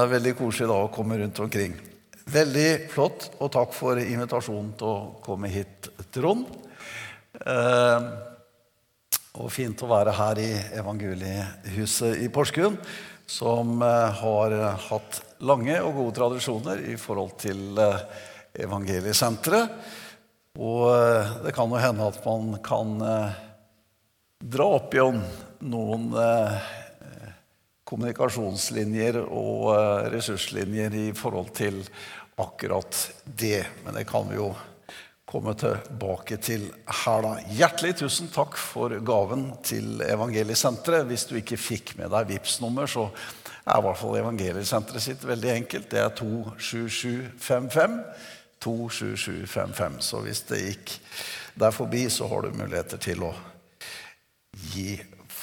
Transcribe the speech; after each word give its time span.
Det 0.00 0.06
er 0.06 0.14
veldig 0.14 0.30
koselig 0.38 0.66
da 0.70 0.76
å 0.80 0.88
komme 0.88 1.18
rundt 1.20 1.38
omkring. 1.44 1.74
Veldig 2.32 2.68
flott, 2.88 3.26
og 3.36 3.50
takk 3.52 3.74
for 3.76 3.98
invitasjonen 4.00 4.70
til 4.80 4.88
å 4.88 5.10
komme 5.20 5.50
hit, 5.52 5.90
Trond. 6.08 6.46
Eh, 7.36 8.06
og 9.36 9.50
fint 9.52 9.84
å 9.84 9.90
være 9.90 10.14
her 10.16 10.40
i 10.40 10.46
Evangeliehuset 10.80 12.16
i 12.24 12.30
Porsgrunn, 12.32 12.80
som 13.28 13.84
eh, 13.84 14.22
har 14.22 14.56
hatt 14.86 15.20
lange 15.44 15.76
og 15.84 15.92
gode 15.98 16.16
tradisjoner 16.22 16.80
i 16.94 16.96
forhold 16.96 17.36
til 17.44 17.84
eh, 17.84 18.24
Evangeliesenteret. 18.64 19.76
Og 20.64 20.88
eh, 20.94 21.36
det 21.44 21.52
kan 21.60 21.68
jo 21.68 21.84
hende 21.84 22.08
at 22.08 22.24
man 22.24 22.56
kan 22.64 22.96
dra 24.40 24.72
opp 24.80 24.96
igjen 24.96 25.20
noen 25.68 26.12
eh, 26.16 26.76
kommunikasjonslinjer 27.90 29.20
og 29.26 29.70
eh, 29.74 30.08
ressurslinjer 30.14 30.96
i 30.96 31.06
forhold 31.16 31.52
til 31.58 31.82
akkurat 32.40 33.04
det. 33.24 33.64
Men 33.84 33.98
det 33.98 34.06
kan 34.08 34.28
vi 34.30 34.38
jo 34.38 34.52
komme 35.30 35.54
tilbake 35.54 36.40
til 36.42 36.66
her, 37.04 37.22
da. 37.22 37.36
Hjertelig 37.54 38.00
tusen 38.00 38.30
takk 38.34 38.56
for 38.58 38.96
gaven 39.06 39.50
til 39.66 40.02
Evangeliesenteret. 40.02 41.06
Hvis 41.10 41.28
du 41.30 41.36
ikke 41.38 41.60
fikk 41.60 41.94
med 42.00 42.10
deg 42.14 42.32
vips 42.32 42.58
nummer 42.62 42.90
så 42.90 43.06
er 43.60 43.78
i 43.78 43.84
hvert 43.84 44.00
fall 44.00 44.18
Evangeliesenteret 44.18 45.04
sitt 45.04 45.26
veldig 45.26 45.52
enkelt. 45.60 45.90
Det 45.92 46.02
er 46.02 46.14
27755. 46.18 48.00
27755. 48.60 50.02
Så 50.04 50.20
hvis 50.24 50.42
det 50.50 50.64
gikk 50.64 50.96
der 51.60 51.72
forbi, 51.72 52.02
så 52.12 52.28
har 52.28 52.44
du 52.44 52.58
muligheter 52.58 53.00
til 53.00 53.24
å 53.24 53.30
gi 54.74 54.98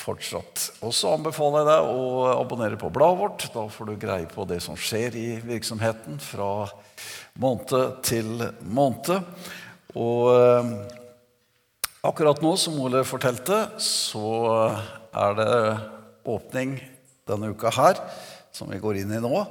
fortsatt. 0.07 0.63
Og 0.85 0.95
så 0.95 1.13
anbefaler 1.17 1.61
jeg 1.61 1.69
deg 1.69 1.91
å 1.91 2.27
abonnere 2.37 2.79
på 2.79 2.91
bladet 2.93 3.21
vårt. 3.21 3.47
Da 3.53 3.65
får 3.71 3.89
du 3.89 3.95
greie 3.99 4.27
på 4.31 4.47
det 4.49 4.61
som 4.63 4.79
skjer 4.79 5.17
i 5.19 5.27
virksomheten 5.43 6.19
fra 6.23 6.67
måned 7.41 7.99
til 8.07 8.47
måned. 8.63 9.11
Og 9.97 10.31
eh, 10.33 10.71
akkurat 12.07 12.41
nå, 12.43 12.55
som 12.59 12.79
Ole 12.83 13.03
fortalte, 13.07 13.63
så 13.81 14.27
er 15.17 15.37
det 15.39 15.53
åpning 16.27 16.77
denne 17.27 17.51
uka 17.51 17.71
her, 17.75 17.99
som 18.55 18.71
vi 18.71 18.79
går 18.81 19.01
inn 19.01 19.15
i 19.15 19.23
nå, 19.23 19.41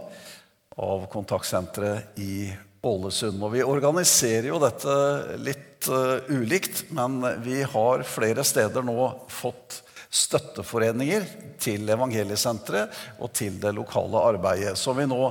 av 0.76 1.06
kontaktsenteret 1.12 2.18
i 2.20 2.48
Ålesund. 2.86 3.40
Og 3.42 3.54
vi 3.56 3.64
organiserer 3.66 4.50
jo 4.50 4.60
dette 4.62 4.94
litt 5.42 5.88
uh, 5.90 6.22
ulikt, 6.28 6.86
men 6.94 7.18
vi 7.44 7.62
har 7.66 8.04
flere 8.06 8.44
steder 8.46 8.84
nå 8.86 9.08
fått 9.32 9.80
støtteforeninger 10.16 11.26
til 11.60 11.88
Evangeliesenteret 11.92 13.20
og 13.20 13.32
til 13.36 13.60
det 13.62 13.74
lokale 13.76 14.22
arbeidet. 14.32 14.76
Så 14.78 14.94
vi 14.96 15.08
nå 15.08 15.30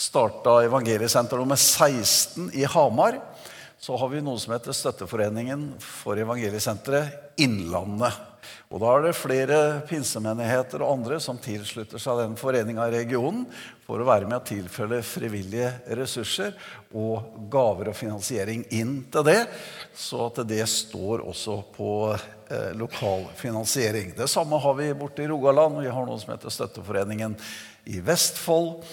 starta 0.00 0.60
Evangeliesenter 0.64 1.40
nummer 1.40 1.60
16 1.60 2.50
i 2.56 2.64
Hamar. 2.68 3.20
Så 3.80 3.96
har 3.96 4.10
vi 4.12 4.20
noe 4.20 4.40
som 4.40 4.52
heter 4.52 4.76
Støtteforeningen 4.76 5.70
for 5.80 6.20
Evangeliesenteret 6.20 7.40
Innlandet. 7.40 8.26
Og 8.70 8.80
Da 8.80 8.90
er 8.94 9.02
det 9.02 9.16
flere 9.18 9.56
pinsemenigheter 9.88 10.84
og 10.84 10.92
andre 10.94 11.18
som 11.22 11.38
tilslutter 11.42 12.00
seg 12.00 12.20
den 12.20 12.36
foreninga 12.38 12.86
i 12.86 12.94
regionen 13.00 13.42
for 13.86 14.00
å 14.00 14.06
være 14.06 14.28
med 14.30 14.38
å 14.38 14.46
tilfelle 14.46 15.00
frivillige 15.04 15.72
ressurser 15.98 16.54
og 16.94 17.48
gaver 17.50 17.90
og 17.90 17.98
finansiering 17.98 18.62
inn 18.70 19.00
til 19.10 19.26
det, 19.26 19.40
så 19.90 20.28
at 20.28 20.44
det 20.48 20.62
står 20.70 21.24
også 21.26 21.56
på 21.74 21.90
eh, 22.50 22.76
lokal 22.76 23.24
finansiering. 23.36 24.12
Det 24.16 24.28
samme 24.28 24.56
har 24.56 24.74
vi 24.74 24.94
borte 24.94 25.22
i 25.22 25.28
Rogaland. 25.28 25.80
Vi 25.80 25.88
har 25.88 26.06
noe 26.06 26.18
som 26.18 26.32
heter 26.34 26.50
Støtteforeningen 26.50 27.36
i 27.84 28.00
Vestfold. 28.00 28.84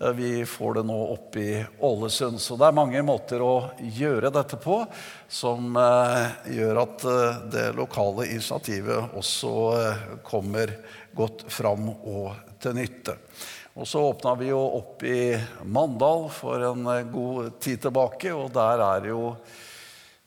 Eh, 0.00 0.12
vi 0.12 0.46
får 0.46 0.74
det 0.74 0.84
nå 0.88 0.96
opp 1.14 1.36
i 1.36 1.64
Ålesund. 1.80 2.40
Så 2.40 2.56
det 2.56 2.68
er 2.68 2.78
mange 2.78 3.02
måter 3.02 3.42
å 3.42 3.70
gjøre 3.78 4.32
dette 4.34 4.58
på 4.60 4.82
som 5.28 5.76
eh, 5.80 6.54
gjør 6.56 6.82
at 6.84 7.06
det 7.52 7.68
lokale 7.76 8.28
initiativet 8.30 9.16
også 9.16 9.52
kommer 10.26 10.76
godt 11.16 11.46
fram 11.52 11.88
og 11.96 12.34
til 12.60 12.76
nytte. 12.76 13.16
Og 13.76 13.88
så 13.88 14.00
åpna 14.00 14.34
vi 14.40 14.48
jo 14.48 14.60
opp 14.78 15.02
i 15.04 15.36
Mandal 15.68 16.30
for 16.32 16.62
en 16.64 16.86
god 17.12 17.58
tid 17.60 17.82
tilbake, 17.84 18.32
og 18.32 18.48
der 18.54 18.80
er 18.80 19.08
jo 19.10 19.34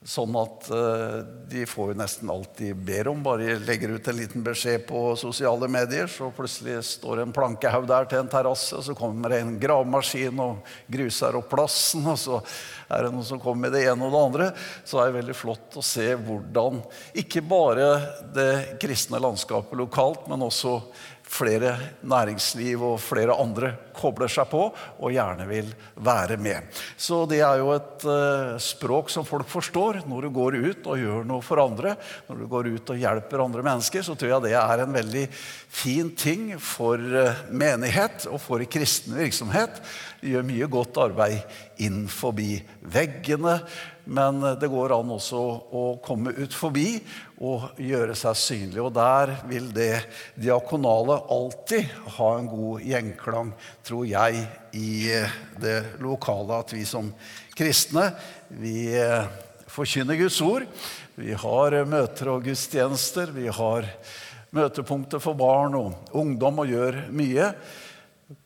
sånn 0.07 0.31
at 0.39 0.67
uh, 0.71 1.19
de 1.51 1.65
får 1.67 1.91
jo 1.91 1.97
nesten 1.99 2.29
alt 2.31 2.53
de 2.61 2.69
ber 2.73 3.09
om. 3.11 3.19
Bare 3.23 3.57
legger 3.59 3.91
ut 3.97 4.07
en 4.07 4.15
liten 4.15 4.45
beskjed 4.45 4.85
på 4.87 5.01
sosiale 5.19 5.67
medier, 5.71 6.07
så 6.07 6.29
plutselig 6.35 6.77
står 6.87 7.23
en 7.25 7.33
plankehaug 7.35 7.87
der 7.89 8.07
til 8.07 8.21
en 8.21 8.31
terrasse, 8.31 8.77
og 8.77 8.85
så 8.87 8.95
kommer 8.95 9.33
det 9.33 9.41
en 9.43 9.57
gravemaskin 9.59 10.39
og 10.39 10.63
gruser 10.87 11.35
opp 11.39 11.51
plassen, 11.51 12.07
og 12.07 12.19
så 12.21 12.39
er 12.87 13.05
det 13.05 13.11
noen 13.13 13.27
som 13.27 13.43
kommer 13.43 13.67
med 13.67 13.75
det 13.75 13.83
ene 13.91 14.07
og 14.07 14.15
det 14.15 14.23
andre. 14.29 14.49
Så 14.87 15.01
er 15.01 15.09
det 15.09 15.19
veldig 15.19 15.37
flott 15.37 15.79
å 15.79 15.85
se 15.85 16.07
hvordan 16.15 16.79
ikke 17.19 17.43
bare 17.43 17.91
det 18.35 18.79
kristne 18.79 19.19
landskapet 19.19 19.77
lokalt, 19.77 20.29
men 20.31 20.47
også 20.47 20.79
flere 21.29 21.75
næringsliv 22.09 22.81
og 22.83 23.01
flere 23.01 23.35
andre 23.37 23.71
kobler 23.95 24.31
seg 24.31 24.47
på 24.49 24.63
og 24.71 25.13
gjerne 25.13 25.45
vil 25.49 25.69
være 26.01 26.39
med. 26.41 26.65
Så 26.97 27.21
det 27.29 27.41
er 27.45 27.59
jo 27.61 27.71
et 27.75 28.05
uh, 28.07 28.57
språk 28.61 29.11
som 29.13 29.27
folk 29.27 29.49
forstår. 29.51 30.01
Når 30.09 30.25
du 30.25 30.29
går 30.35 30.57
ut 30.57 30.89
og 30.89 31.03
gjør 31.03 31.27
noe 31.29 31.45
for 31.45 31.61
andre, 31.61 31.95
når 32.29 32.41
du 32.41 32.47
går 32.49 32.71
ut 32.73 32.93
og 32.95 33.03
hjelper 33.03 33.45
andre 33.45 33.65
mennesker, 33.65 34.05
så 34.05 34.17
tror 34.17 34.33
jeg 34.33 34.47
det 34.47 34.55
er 34.57 34.83
en 34.83 34.95
veldig 34.95 35.25
fin 35.33 36.11
ting 36.17 36.55
for 36.57 36.97
uh, 36.97 37.45
menighet 37.51 38.25
og 38.31 38.41
for 38.41 38.65
kristen 38.71 39.17
virksomhet. 39.19 39.81
Du 40.23 40.31
gjør 40.33 40.49
mye 40.49 40.71
godt 40.71 40.97
arbeid 41.05 41.79
inn 41.85 42.03
forbi 42.11 42.57
veggene 42.89 43.59
men 44.09 44.41
det 44.59 44.69
går 44.71 44.93
an 44.95 45.11
også 45.13 45.39
å 45.75 45.83
komme 46.01 46.33
ut 46.33 46.53
forbi 46.55 46.95
og 47.39 47.79
gjøre 47.79 48.15
seg 48.19 48.37
synlig. 48.37 48.81
Og 48.83 48.93
der 48.95 49.33
vil 49.47 49.69
det 49.75 50.03
diakonale 50.39 51.21
alltid 51.31 51.87
ha 52.17 52.29
en 52.35 52.49
god 52.51 52.83
gjenklang, 52.83 53.53
tror 53.87 54.07
jeg, 54.09 54.45
i 54.75 54.91
det 55.61 55.77
lokale. 56.03 56.59
At 56.59 56.73
vi 56.75 56.83
som 56.87 57.13
kristne, 57.55 58.09
vi 58.59 58.91
eh, 58.99 59.29
forkynner 59.71 60.19
Guds 60.19 60.41
ord. 60.43 60.67
Vi 61.19 61.35
har 61.35 61.77
møter 61.87 62.33
og 62.33 62.43
gudstjenester. 62.47 63.31
Vi 63.35 63.47
har 63.47 63.87
møtepunkter 64.55 65.21
for 65.23 65.37
barn 65.39 65.77
og 65.77 66.15
ungdom 66.17 66.63
og 66.63 66.73
gjør 66.73 67.05
mye. 67.15 67.53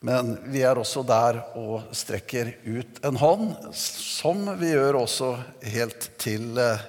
Men 0.05 0.37
vi 0.47 0.61
er 0.63 0.79
også 0.79 1.01
der 1.03 1.41
og 1.59 1.89
strekker 1.95 2.53
ut 2.63 3.01
en 3.03 3.17
hånd, 3.19 3.49
som 3.75 4.45
vi 4.59 4.71
gjør 4.71 5.01
også 5.01 5.33
helt 5.73 6.07
til 6.21 6.55
eh, 6.61 6.85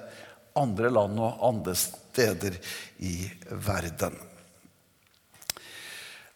andre 0.58 0.90
land 0.92 1.18
og 1.20 1.42
andre 1.48 1.74
steder 1.78 2.56
i 3.02 3.16
verden. 3.50 4.16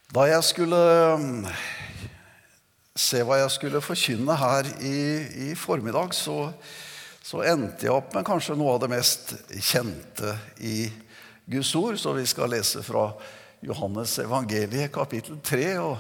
Da 0.09 0.25
jeg 0.31 0.45
skulle 0.47 0.83
mm, 1.21 1.49
se 2.99 3.23
hva 3.23 3.43
jeg 3.43 3.55
skulle 3.55 3.85
forkynne 3.85 4.37
her 4.41 4.71
i, 4.81 5.01
i 5.49 5.55
formiddag, 5.59 6.15
så, 6.17 6.51
så, 7.23 7.43
endte 7.45 7.87
jeg 7.87 7.95
opp 7.95 8.15
med 8.17 8.27
kanskje 8.27 8.57
noe 8.59 8.77
av 8.77 8.85
det 8.85 8.93
mest 8.95 9.35
kjente 9.53 10.33
i 10.65 10.89
Guds 11.45 11.75
ord. 11.77 11.99
Så 12.01 12.17
vi 12.17 12.25
skal 12.27 12.55
lese 12.57 12.83
fra 12.87 13.11
Johannes 13.61 14.17
evangeliet 14.23 14.95
kapittel 14.95 15.43
3. 15.45 15.67
og 15.83 15.99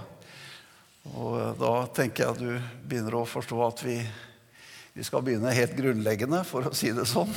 og 1.17 1.57
da 1.57 1.73
tenker 1.97 2.25
jeg 2.25 2.35
at 2.35 2.41
du 2.43 2.89
begynner 2.89 3.17
å 3.17 3.29
forstå 3.29 3.61
at 3.65 3.83
vi, 3.87 3.97
vi, 4.93 5.05
skal 5.07 5.23
begynne 5.25 5.55
helt 5.57 5.77
grunnleggende, 5.79 6.43
for 6.45 6.69
å 6.69 6.75
si 6.77 6.91
det 6.93 7.07
sånn. 7.09 7.33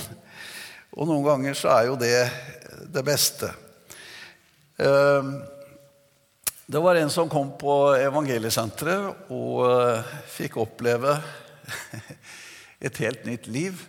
Og 0.92 1.08
noen 1.08 1.24
ganger 1.26 1.56
så 1.58 1.72
er 1.76 1.88
jo 1.88 1.98
det 2.00 2.16
det 2.92 3.04
beste. 3.08 3.48
Ehm, 4.82 5.34
det 6.66 6.82
var 6.84 7.00
en 7.00 7.12
som 7.12 7.30
kom 7.32 7.54
på 7.60 7.76
Evangeliesenteret 8.00 9.32
og 9.32 9.66
eh, 9.68 10.14
fikk 10.32 10.58
oppleve 10.64 11.18
et 12.88 13.02
helt 13.04 13.28
nytt 13.28 13.48
liv. 13.52 13.80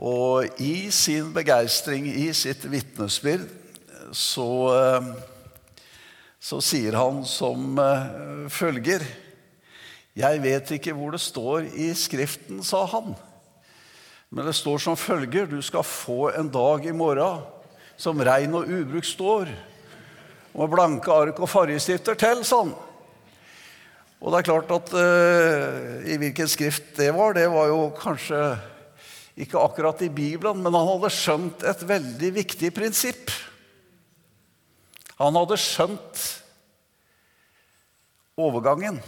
Og 0.00 0.60
i 0.60 0.90
sin 0.92 1.30
begeistring, 1.32 2.08
i 2.08 2.32
sitt 2.36 2.64
vitnesbyrd, 2.68 3.46
så 4.12 4.50
ehm, 4.74 5.14
så 6.44 6.58
sier 6.60 6.92
han 6.98 7.22
som 7.24 7.78
uh, 7.80 8.44
følger 8.52 9.00
Jeg 10.14 10.40
vet 10.44 10.72
ikke 10.76 10.92
hvor 10.92 11.14
det 11.14 11.22
står 11.24 11.70
i 11.72 11.86
Skriften, 11.96 12.60
sa 12.60 12.82
han. 12.90 13.14
Men 14.34 14.48
det 14.48 14.56
står 14.58 14.80
som 14.82 14.98
følger 14.98 15.46
Du 15.46 15.60
skal 15.62 15.86
få 15.86 16.32
en 16.34 16.50
dag 16.50 16.86
i 16.86 16.94
morgen 16.94 17.44
som 17.94 18.18
regn 18.18 18.56
og 18.58 18.66
ubruk 18.66 19.06
står, 19.06 19.46
med 20.50 20.70
blanke 20.72 21.14
ark 21.14 21.38
og 21.38 21.46
fargestifter 21.46 22.16
til, 22.18 22.40
sånn. 22.42 22.72
Og 24.18 24.32
det 24.32 24.40
er 24.40 24.46
klart 24.48 24.72
at 24.74 24.90
uh, 24.98 26.00
i 26.10 26.16
hvilken 26.18 26.50
skrift 26.50 26.96
det 26.98 27.12
var, 27.14 27.36
det 27.38 27.44
var 27.52 27.70
jo 27.70 27.84
kanskje 27.94 28.40
ikke 29.46 29.62
akkurat 29.62 30.02
i 30.02 30.10
Bibelen, 30.10 30.58
men 30.58 30.74
han 30.74 30.90
hadde 30.90 31.12
skjønt 31.14 31.62
et 31.70 31.86
veldig 31.86 32.32
viktig 32.40 32.72
prinsipp. 32.74 33.30
Han 35.22 35.38
hadde 35.38 35.60
skjønt 35.62 36.26
overgangen. 38.34 38.98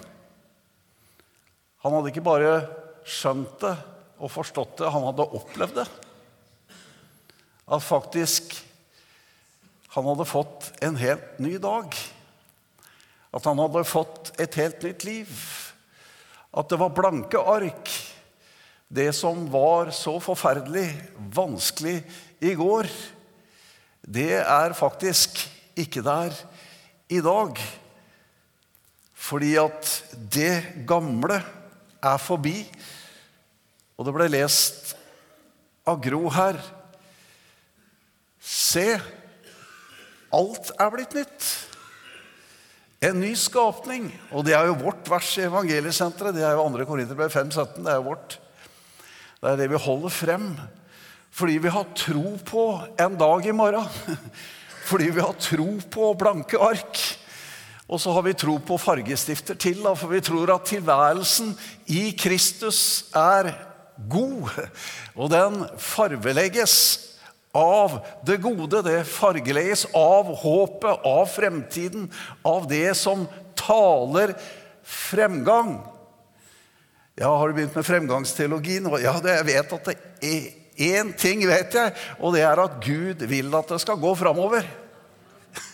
Han 1.82 1.99
hadde 1.99 2.14
ikke 2.14 2.26
bare 2.31 2.56
skjønt 3.02 3.58
det 3.67 3.75
og 4.17 4.33
forstått 4.33 4.79
det, 4.81 4.91
han 4.93 5.05
hadde 5.11 5.29
opplevd 5.39 5.81
det. 5.83 5.87
At 7.67 7.83
faktisk 7.85 8.55
han 9.97 10.05
hadde 10.05 10.27
fått 10.29 10.71
en 10.85 10.99
helt 11.01 11.39
ny 11.41 11.55
dag. 11.57 11.95
At 13.33 13.47
han 13.49 13.61
hadde 13.63 13.85
fått 13.89 14.35
et 14.41 14.59
helt 14.61 14.83
nytt 14.85 15.07
liv. 15.09 15.31
At 16.53 16.69
det 16.69 16.79
var 16.81 16.93
blanke 16.93 17.41
ark. 17.41 17.89
Det 18.89 19.09
som 19.17 19.47
var 19.51 19.91
så 19.97 20.19
forferdelig 20.23 20.91
vanskelig 21.35 21.97
i 22.45 22.53
går, 22.55 22.87
det 24.07 24.37
er 24.39 24.77
faktisk 24.77 25.41
ikke 25.81 26.05
der 26.05 26.37
i 27.09 27.23
dag. 27.25 27.57
Fordi 29.17 29.57
at 29.59 29.91
det 30.13 30.85
gamle 30.87 31.41
er 32.05 32.21
forbi. 32.23 32.61
Og 33.96 34.04
det 34.04 34.12
ble 34.12 34.28
lest 34.28 34.93
av 35.88 36.00
Gro 36.04 36.26
her. 36.32 36.58
Se, 38.43 38.98
alt 40.34 40.72
er 40.76 40.93
blitt 40.93 41.16
nytt. 41.16 41.46
En 43.06 43.20
ny 43.20 43.32
skapning. 43.38 44.08
Og 44.32 44.44
det 44.46 44.56
er 44.56 44.69
jo 44.69 44.81
vårt 44.81 45.08
vers 45.10 45.31
i 45.40 45.46
Evangeliesenteret. 45.46 46.37
Det 46.37 46.44
er 46.44 46.56
jo 46.56 46.66
2. 46.75 46.87
Korinterbrev 46.88 47.32
5,17. 47.32 47.82
Det 47.84 47.93
er 47.93 48.00
jo 48.00 48.08
vårt. 48.10 48.38
Det 49.40 49.52
er 49.52 49.60
det 49.60 49.70
vi 49.72 49.84
holder 49.87 50.12
frem. 50.12 50.48
Fordi 51.37 51.58
vi 51.60 51.72
har 51.72 51.93
tro 51.96 52.37
på 52.48 52.64
en 53.00 53.19
dag 53.20 53.46
i 53.46 53.56
morgen. 53.56 53.88
Fordi 54.90 55.10
vi 55.10 55.25
har 55.25 55.38
tro 55.40 55.69
på 55.93 56.12
blanke 56.19 56.60
ark. 56.62 57.00
Og 57.87 58.00
så 58.02 58.12
har 58.12 58.25
vi 58.26 58.34
tro 58.34 58.56
på 58.58 58.78
fargestifter 58.82 59.54
til, 59.62 59.84
for 59.94 60.10
vi 60.10 60.19
tror 60.25 60.50
at 60.56 60.66
tilværelsen 60.66 61.52
i 61.94 62.08
Kristus 62.19 63.12
er 63.14 63.52
god. 64.10 64.50
Og 65.16 65.31
den 65.32 65.62
farvelegges 65.81 66.76
av 67.56 67.98
det 68.26 68.37
gode. 68.44 68.82
Det 68.84 69.00
fargelegges 69.08 69.87
av 69.96 70.31
håpet, 70.43 71.06
av 71.06 71.26
fremtiden, 71.32 72.10
av 72.44 72.69
det 72.70 72.94
som 72.98 73.26
taler 73.58 74.37
fremgang. 74.84 75.78
Ja, 77.16 77.32
Har 77.37 77.48
du 77.48 77.54
begynt 77.54 77.75
med 77.75 77.87
fremgangsteologien? 77.87 78.90
Ja, 79.00 79.16
det, 79.25 79.38
jeg 79.40 79.48
vet 79.48 79.72
at 79.72 79.88
det 79.88 79.96
er 80.20 80.48
én 80.76 81.12
ting 81.16 81.40
vet 81.48 81.72
jeg, 81.72 81.94
og 82.20 82.34
det 82.37 82.43
er 82.44 82.60
at 82.60 82.76
Gud 82.84 83.25
vil 83.25 83.54
at 83.56 83.72
det 83.72 83.81
skal 83.81 83.96
gå 84.00 84.12
framover. 84.20 84.66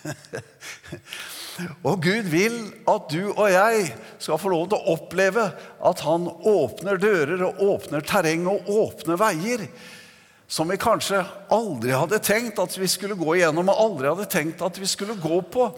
Og 1.84 2.02
Gud 2.04 2.28
vil 2.32 2.58
at 2.88 3.08
du 3.12 3.32
og 3.32 3.48
jeg 3.52 3.88
skal 4.16 4.40
få 4.40 4.52
lov 4.52 4.68
til 4.70 4.78
å 4.78 4.94
oppleve 4.96 5.48
at 5.84 6.04
han 6.06 6.28
åpner 6.28 7.00
dører 7.00 7.42
og 7.48 7.60
åpner 7.74 8.04
terreng 8.06 8.46
og 8.50 8.70
åpner 8.72 9.20
veier 9.20 9.66
som 10.52 10.68
vi 10.68 10.76
kanskje 10.80 11.22
aldri 11.52 11.94
hadde 11.96 12.20
tenkt 12.24 12.60
at 12.60 12.74
vi 12.76 12.88
skulle 12.90 13.16
gå 13.16 13.38
igjennom 13.38 13.70
og 13.72 13.84
aldri 13.86 14.10
hadde 14.10 14.28
tenkt 14.32 14.64
at 14.64 14.76
vi 14.80 14.88
skulle 14.90 15.16
gå 15.20 15.38
på. 15.52 15.70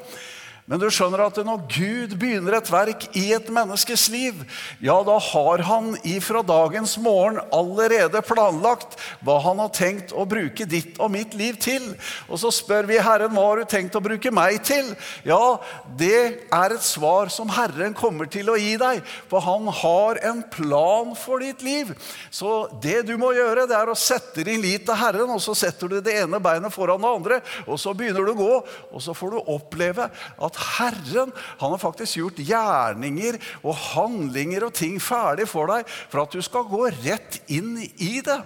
Men 0.65 0.81
du 0.81 0.87
skjønner 0.89 1.21
at 1.27 1.37
når 1.45 1.67
Gud 1.69 2.13
begynner 2.17 2.55
et 2.57 2.69
verk 2.73 3.03
i 3.21 3.27
et 3.37 3.49
menneskes 3.53 4.07
liv, 4.09 4.39
ja, 4.81 4.95
da 5.05 5.19
har 5.21 5.61
han 5.69 5.91
ifra 6.09 6.41
dagens 6.41 6.95
morgen 7.05 7.37
allerede 7.53 8.23
planlagt 8.25 8.97
hva 9.21 9.37
han 9.45 9.61
har 9.61 9.75
tenkt 9.77 10.15
å 10.17 10.25
bruke 10.25 10.65
ditt 10.65 10.97
og 11.05 11.13
mitt 11.13 11.37
liv 11.37 11.59
til. 11.61 11.91
Og 12.31 12.41
så 12.41 12.49
spør 12.55 12.89
vi 12.89 12.97
Herren 12.97 13.37
hva 13.37 13.45
har 13.51 13.61
du 13.61 13.69
tenkt 13.69 13.99
å 13.99 14.03
bruke 14.05 14.33
meg 14.33 14.63
til? 14.65 14.89
Ja, 15.29 15.59
det 16.01 16.23
er 16.49 16.73
et 16.73 16.87
svar 16.87 17.29
som 17.35 17.53
Herren 17.53 17.93
kommer 17.93 18.33
til 18.33 18.49
å 18.49 18.57
gi 18.57 18.79
deg, 18.81 19.05
for 19.29 19.45
han 19.45 19.69
har 19.69 20.23
en 20.31 20.41
plan 20.49 21.13
for 21.27 21.45
ditt 21.45 21.61
liv. 21.67 21.93
Så 22.33 22.55
det 22.81 23.03
du 23.11 23.19
må 23.21 23.35
gjøre, 23.37 23.67
det 23.69 23.77
er 23.77 23.93
å 23.93 23.99
sette 23.99 24.47
din 24.49 24.65
lit 24.65 24.89
til 24.89 24.97
Herren, 24.97 25.29
og 25.37 25.45
så 25.45 25.53
setter 25.67 25.93
du 25.93 26.01
det 26.01 26.17
ene 26.25 26.41
beinet 26.41 26.73
foran 26.73 27.05
det 27.05 27.13
andre, 27.21 27.41
og 27.69 27.77
så 27.77 27.93
begynner 27.93 28.25
du 28.25 28.33
å 28.33 28.41
gå, 28.41 28.51
og 28.97 29.05
så 29.05 29.13
får 29.13 29.37
du 29.37 29.55
oppleve 29.59 30.09
at 30.09 30.54
at 30.55 30.61
Herren 30.79 31.33
han 31.59 31.73
har 31.75 31.81
faktisk 31.83 32.21
gjort 32.21 32.39
gjerninger 32.39 33.39
og 33.63 33.75
handlinger 33.95 34.69
og 34.69 34.75
ting 34.77 35.01
ferdig 35.03 35.47
for 35.51 35.71
deg 35.71 35.89
for 35.89 36.23
at 36.23 36.35
du 36.35 36.43
skal 36.45 36.67
gå 36.71 36.87
rett 37.03 37.41
inn 37.53 37.77
i 37.83 38.21
det. 38.25 38.39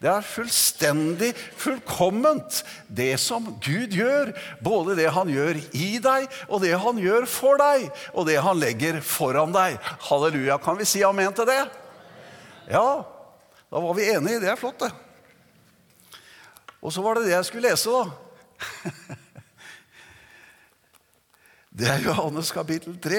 Det 0.00 0.10
er 0.12 0.26
fullstendig 0.28 1.32
fullkomment, 1.56 2.60
det 2.86 3.16
som 3.20 3.48
Gud 3.64 3.96
gjør. 3.96 4.32
Både 4.64 4.96
det 4.98 5.08
han 5.14 5.30
gjør 5.32 5.58
i 5.72 5.96
deg, 6.04 6.28
og 6.50 6.62
det 6.62 6.74
han 6.82 7.00
gjør 7.00 7.26
for 7.30 7.58
deg, 7.60 7.88
og 8.12 8.28
det 8.28 8.38
han 8.44 8.60
legger 8.60 9.00
foran 9.00 9.54
deg. 9.56 9.80
Halleluja. 10.10 10.60
Kan 10.62 10.78
vi 10.78 10.88
si 10.88 11.02
amen 11.06 11.32
til 11.36 11.48
det? 11.48 11.62
Ja, 12.68 12.88
da 13.72 13.82
var 13.82 13.96
vi 13.96 14.10
enige. 14.12 14.42
Det 14.44 14.52
er 14.52 14.60
flott, 14.60 14.84
det. 14.84 14.92
Og 16.84 16.92
så 16.92 17.02
var 17.02 17.16
det 17.16 17.26
det 17.26 17.38
jeg 17.38 17.48
skulle 17.48 17.70
lese, 17.70 17.90
da. 17.90 19.16
Det 21.76 21.84
er 21.92 22.06
Johannes 22.06 22.48
kapittel 22.56 22.94
3. 23.04 23.18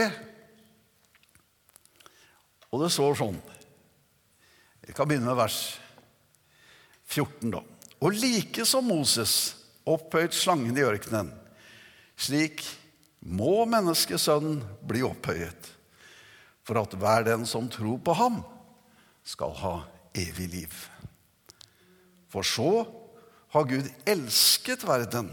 Og 2.74 2.82
det 2.82 2.90
står 2.90 3.20
sånn 3.20 3.38
Vi 4.82 4.96
kan 4.98 5.06
begynne 5.06 5.30
med 5.30 5.38
vers 5.38 5.60
14, 7.06 7.52
da. 7.54 7.62
Og 8.02 8.18
like 8.18 8.66
som 8.66 8.90
Moses 8.90 9.36
opphøyt 9.88 10.34
slangen 10.34 10.74
i 10.74 10.86
ørkenen, 10.88 11.30
slik 12.18 12.66
må 13.22 13.62
menneskesønnen 13.70 14.64
bli 14.90 15.06
opphøyet, 15.06 15.70
for 16.66 16.82
at 16.82 16.98
hver 16.98 17.30
den 17.30 17.46
som 17.46 17.70
tror 17.70 18.02
på 18.02 18.18
ham, 18.18 18.42
skal 19.22 19.54
ha 19.62 19.76
evig 20.18 20.50
liv. 20.56 20.76
For 22.34 22.42
så 22.42 22.88
har 23.54 23.70
Gud 23.70 23.90
elsket 24.08 24.88
verden, 24.88 25.30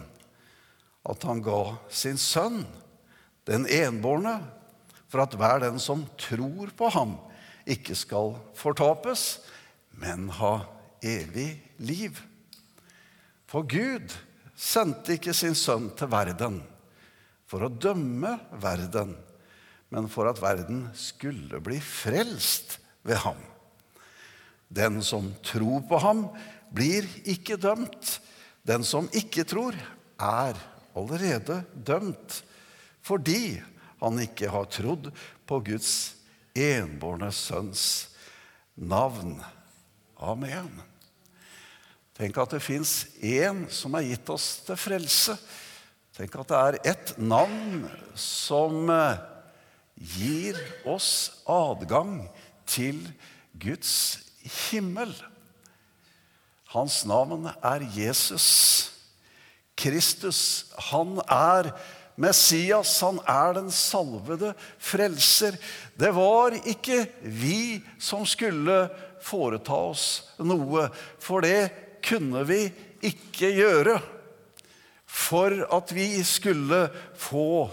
at 1.08 1.24
han 1.24 1.40
ga 1.44 1.62
sin 1.88 2.20
sønn 2.20 2.66
den 3.48 3.66
enbårne, 3.68 4.38
for 5.08 5.22
at 5.24 5.36
hver 5.38 5.60
den 5.62 5.78
som 5.82 6.04
tror 6.18 6.72
på 6.76 6.90
ham, 6.94 7.16
ikke 7.64 7.96
skal 7.96 8.34
fortapes, 8.58 9.38
men 9.94 10.28
ha 10.40 10.58
evig 11.04 11.62
liv. 11.78 12.18
For 13.48 13.66
Gud 13.68 14.14
sendte 14.58 15.14
ikke 15.16 15.34
sin 15.36 15.56
sønn 15.58 15.90
til 15.96 16.10
verden 16.12 16.62
for 17.48 17.66
å 17.66 17.70
dømme 17.70 18.34
verden, 18.62 19.14
men 19.94 20.08
for 20.10 20.26
at 20.26 20.40
verden 20.42 20.88
skulle 20.98 21.60
bli 21.62 21.78
frelst 21.78 22.78
ved 23.06 23.20
ham. 23.22 23.38
Den 24.74 24.98
som 25.06 25.28
tror 25.44 25.84
på 25.86 26.00
ham, 26.02 26.24
blir 26.74 27.06
ikke 27.30 27.60
dømt. 27.60 28.16
Den 28.66 28.82
som 28.82 29.06
ikke 29.14 29.44
tror, 29.46 29.76
er 30.18 30.58
allerede 30.96 31.60
dømt 31.74 32.40
fordi 33.04 33.60
han 34.00 34.20
ikke 34.22 34.50
har 34.52 34.70
trodd 34.72 35.10
på 35.48 35.60
Guds 35.64 35.92
enbårne 36.56 37.30
sønns 37.34 37.84
navn. 38.74 39.38
Amen. 40.16 40.70
Tenk 42.14 42.38
at 42.38 42.54
det 42.54 42.62
fins 42.62 43.04
én 43.18 43.64
som 43.74 43.96
er 43.98 44.06
gitt 44.06 44.28
oss 44.30 44.48
til 44.66 44.78
frelse. 44.78 45.34
Tenk 46.14 46.36
at 46.38 46.50
det 46.52 46.58
er 46.60 46.80
ett 46.94 47.14
navn 47.18 47.88
som 48.14 48.90
eh, 48.92 49.18
gir 49.98 50.58
oss 50.86 51.42
adgang 51.50 52.20
til 52.70 53.00
Guds 53.58 54.20
himmel. 54.70 55.10
Hans 56.74 57.02
navn 57.06 57.48
er 57.50 57.82
Jesus. 57.96 58.46
Kristus, 59.74 60.70
han 60.92 61.18
er 61.26 61.72
Messias, 62.16 63.00
han 63.02 63.18
er 63.26 63.56
den 63.56 63.70
salvede 63.74 64.52
frelser. 64.78 65.56
Det 65.98 66.12
var 66.14 66.54
ikke 66.62 67.00
vi 67.22 67.80
som 67.98 68.22
skulle 68.28 68.84
foreta 69.24 69.78
oss 69.90 70.06
noe, 70.38 70.88
for 71.22 71.42
det 71.42 71.72
kunne 72.04 72.44
vi 72.46 72.60
ikke 73.04 73.50
gjøre. 73.56 73.98
For 75.04 75.64
at 75.74 75.94
vi 75.94 76.08
skulle 76.26 76.86
få 77.18 77.70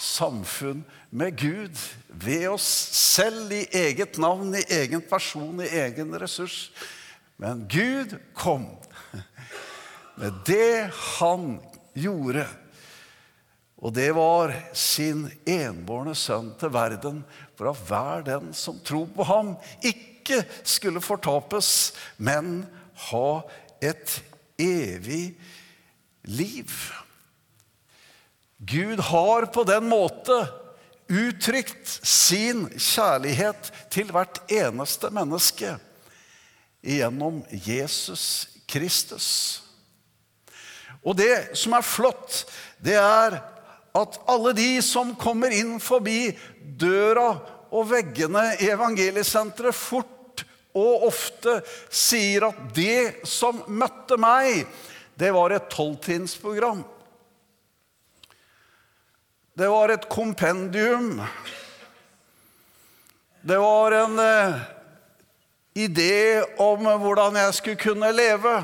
samfunn 0.00 0.84
med 1.10 1.36
Gud 1.38 1.82
ved 2.08 2.46
oss 2.52 2.66
selv, 2.96 3.50
i 3.52 3.66
eget 3.74 4.18
navn, 4.22 4.54
i 4.54 4.64
egen 4.80 5.02
person, 5.02 5.60
i 5.62 5.68
egen 5.82 6.14
ressurs. 6.18 6.70
Men 7.40 7.66
Gud 7.70 8.16
kom 8.36 8.66
med 10.20 10.42
det 10.46 10.90
han 11.18 11.58
gjorde 11.96 12.44
og 13.80 13.94
det 13.96 14.10
var 14.12 14.52
sin 14.76 15.24
enbårne 15.48 16.12
sønn 16.18 16.52
til 16.60 16.72
verden, 16.74 17.22
for 17.56 17.70
at 17.70 17.84
hver 17.88 18.24
den 18.26 18.50
som 18.56 18.80
tror 18.84 19.08
på 19.14 19.24
ham, 19.24 19.54
ikke 19.80 20.42
skulle 20.68 21.00
fortapes, 21.00 21.92
men 22.20 22.66
ha 23.08 23.40
et 23.80 24.18
evig 24.60 25.32
liv. 26.28 26.68
Gud 28.60 29.00
har 29.08 29.48
på 29.48 29.64
den 29.64 29.88
måte 29.88 30.42
uttrykt 31.10 31.88
sin 32.06 32.66
kjærlighet 32.76 33.72
til 33.90 34.12
hvert 34.12 34.42
eneste 34.52 35.08
menneske 35.10 35.72
gjennom 36.84 37.40
Jesus 37.50 38.50
Kristus. 38.68 39.30
Og 41.00 41.16
det 41.16 41.56
som 41.56 41.72
er 41.74 41.86
flott, 41.86 42.44
det 42.84 42.98
er 43.00 43.40
at 43.96 44.20
alle 44.30 44.52
de 44.54 44.82
som 44.84 45.14
kommer 45.18 45.54
inn 45.54 45.78
forbi 45.82 46.30
døra 46.60 47.32
og 47.70 47.90
veggene 47.90 48.52
i 48.62 48.70
evangeliesenteret, 48.70 49.74
fort 49.74 50.44
og 50.78 51.08
ofte 51.08 51.58
sier 51.90 52.46
at 52.50 52.58
det 52.76 53.26
som 53.26 53.62
møtte 53.66 54.18
meg, 54.20 54.64
det 55.18 55.32
var 55.34 55.52
et 55.52 55.70
tolvtrinnsprogram. 55.72 56.84
Det 59.58 59.68
var 59.68 59.92
et 59.92 60.06
kompendium. 60.08 61.18
Det 63.42 63.58
var 63.58 63.92
en 63.92 64.18
eh, 64.22 64.60
idé 65.74 66.42
om 66.62 66.86
hvordan 67.02 67.36
jeg 67.42 67.56
skulle 67.58 67.82
kunne 67.82 68.12
leve. 68.14 68.54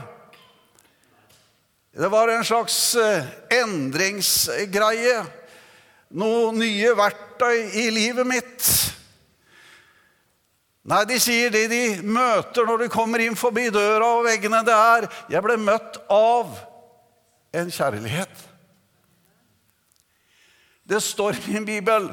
Det 1.97 2.09
var 2.09 2.29
en 2.29 2.45
slags 2.45 2.95
eh, 2.95 3.25
endringsgreie. 3.57 5.23
Noen 6.12 6.59
nye 6.61 6.91
verktøy 6.93 7.71
i 7.73 7.87
livet 7.88 8.29
mitt. 8.29 8.67
Nei, 10.87 11.00
de 11.09 11.17
sier 11.19 11.49
det 11.50 11.65
de 11.73 11.81
møter 12.05 12.69
når 12.69 12.85
de 12.85 12.91
kommer 12.93 13.25
inn 13.25 13.38
forbi 13.38 13.71
døra 13.73 14.11
og 14.19 14.26
veggene, 14.29 14.61
det 14.67 14.76
er 14.76 15.09
'Jeg 15.33 15.43
ble 15.43 15.57
møtt 15.57 15.97
av 16.12 16.53
en 17.57 17.73
kjærlighet'. 17.73 18.45
Det 20.85 21.03
står 21.03 21.33
i 21.33 21.53
min 21.53 21.67
bibel. 21.67 22.12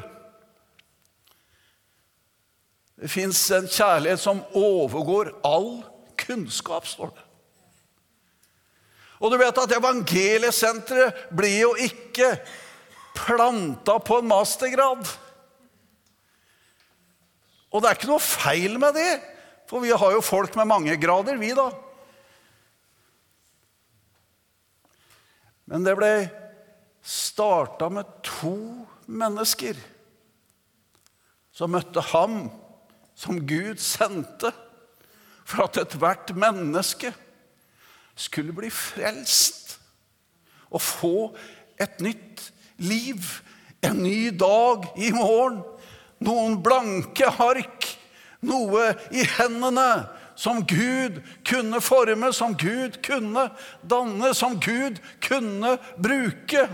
Det 2.96 3.10
fins 3.10 3.50
en 3.50 3.68
kjærlighet 3.68 4.20
som 4.20 4.42
overgår 4.54 5.30
all 5.44 5.84
kunnskap, 6.16 6.86
står 6.86 7.12
det. 7.12 7.23
Og 9.22 9.30
du 9.30 9.38
vet 9.38 9.58
at 9.62 9.76
evangeliesenteret 9.76 11.28
blir 11.34 11.60
jo 11.60 11.74
ikke 11.80 12.32
planta 13.14 13.98
på 14.02 14.18
en 14.20 14.30
mastergrad. 14.30 15.06
Og 17.70 17.82
det 17.82 17.90
er 17.90 17.98
ikke 17.98 18.10
noe 18.10 18.22
feil 18.22 18.78
med 18.82 18.94
det, 18.98 19.12
for 19.70 19.82
vi 19.82 19.94
har 19.94 20.14
jo 20.14 20.22
folk 20.24 20.54
med 20.58 20.70
mange 20.70 20.96
grader, 21.00 21.38
vi, 21.40 21.50
da. 21.56 21.70
Men 25.70 25.86
det 25.86 25.94
ble 25.96 26.12
starta 27.04 27.88
med 27.92 28.08
to 28.26 28.56
mennesker 29.08 29.78
som 31.54 31.72
møtte 31.72 32.02
ham 32.12 32.46
som 33.14 33.38
Gud 33.46 33.80
sendte 33.82 34.50
for 35.44 35.66
at 35.66 35.78
ethvert 35.82 36.32
menneske 36.36 37.12
skulle 38.14 38.54
bli 38.56 38.70
frelst 38.70 39.78
og 40.74 40.82
få 40.82 41.16
et 41.80 42.00
nytt 42.02 42.48
liv, 42.82 43.20
en 43.84 44.02
ny 44.02 44.30
dag 44.38 44.88
i 44.98 45.10
morgen. 45.14 45.60
Noen 46.24 46.56
blanke 46.64 47.28
ark, 47.28 47.88
noe 48.44 48.92
i 49.12 49.26
hendene 49.36 50.06
som 50.38 50.62
Gud 50.66 51.20
kunne 51.46 51.80
forme, 51.84 52.32
som 52.32 52.56
Gud 52.58 52.98
kunne 53.04 53.48
danne, 53.82 54.32
som 54.34 54.58
Gud 54.60 54.98
kunne 55.22 55.76
bruke. 56.00 56.66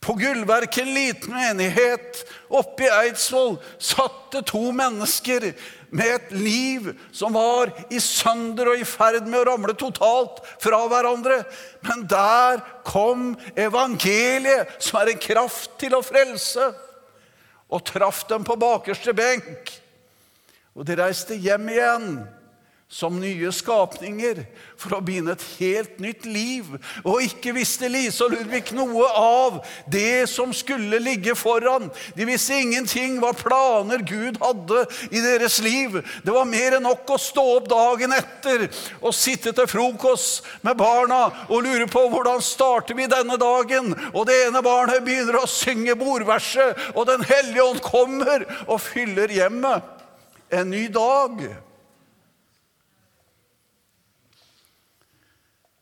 På 0.00 0.14
Gullverket, 0.14 0.78
en 0.78 0.94
liten 0.94 1.34
menighet 1.34 2.22
oppe 2.48 2.86
i 2.86 2.92
Eidsvoll, 2.92 3.56
satte 3.82 4.44
to 4.46 4.70
mennesker 4.72 5.50
med 5.90 6.12
et 6.14 6.30
liv 6.36 6.92
som 7.12 7.34
var 7.34 7.72
i 7.90 7.98
sønder 8.02 8.70
og 8.72 8.80
i 8.80 8.86
ferd 8.86 9.26
med 9.26 9.40
å 9.40 9.48
ramle 9.50 9.74
totalt 9.78 10.38
fra 10.62 10.80
hverandre. 10.88 11.40
Men 11.82 12.06
der 12.08 12.62
kom 12.86 13.32
evangeliet, 13.58 14.78
som 14.78 15.00
er 15.02 15.12
en 15.12 15.22
kraft 15.22 15.74
til 15.82 15.98
å 15.98 16.04
frelse, 16.04 16.70
og 17.68 17.84
traff 17.84 18.22
dem 18.30 18.46
på 18.48 18.56
bakerste 18.56 19.12
benk. 19.16 19.74
Og 20.78 20.86
de 20.86 20.94
reiste 20.96 21.36
hjem 21.36 21.68
igjen 21.74 22.12
som 22.88 23.18
nye 23.20 23.50
skapninger 23.52 24.38
for 24.80 24.96
å 24.96 25.02
begynne 25.04 25.34
et 25.34 25.42
helt 25.58 25.98
nytt 26.00 26.24
liv. 26.24 26.70
Og 27.02 27.20
ikke 27.26 27.52
visste 27.52 27.90
Lise 27.92 28.24
og 28.24 28.32
Ludvig 28.32 28.72
noe 28.72 29.04
av 29.12 29.58
det 29.92 30.24
som 30.32 30.54
skulle 30.56 31.00
ligge 31.02 31.34
foran. 31.36 31.90
De 32.16 32.24
visste 32.28 32.56
ingenting 32.56 33.18
hva 33.20 33.34
planer 33.36 34.00
Gud 34.08 34.40
hadde 34.40 34.86
i 35.12 35.20
deres 35.20 35.58
liv. 35.60 36.00
Det 36.24 36.32
var 36.32 36.48
mer 36.48 36.78
enn 36.78 36.88
nok 36.88 37.12
å 37.12 37.20
stå 37.20 37.44
opp 37.58 37.68
dagen 37.68 38.16
etter 38.16 38.66
og 39.02 39.12
sitte 39.12 39.52
til 39.52 39.68
frokost 39.68 40.48
med 40.64 40.80
barna 40.80 41.26
og 41.50 41.68
lure 41.68 41.90
på 41.92 42.06
hvordan 42.08 42.40
starter 42.40 42.96
vi 42.96 43.10
denne 43.10 43.36
dagen. 43.36 43.92
Og 44.14 44.24
det 44.32 44.40
ene 44.46 44.64
barnet 44.64 45.04
begynner 45.04 45.42
å 45.42 45.46
synge 45.50 45.98
bordverset, 45.98 46.96
og 46.96 47.04
Den 47.08 47.22
hellige 47.24 47.64
ånd 47.64 47.80
kommer 47.84 48.44
og 48.66 48.80
fyller 48.80 49.28
hjemmet. 49.32 49.84
En 50.48 50.70
ny 50.72 50.86
dag. 50.88 51.67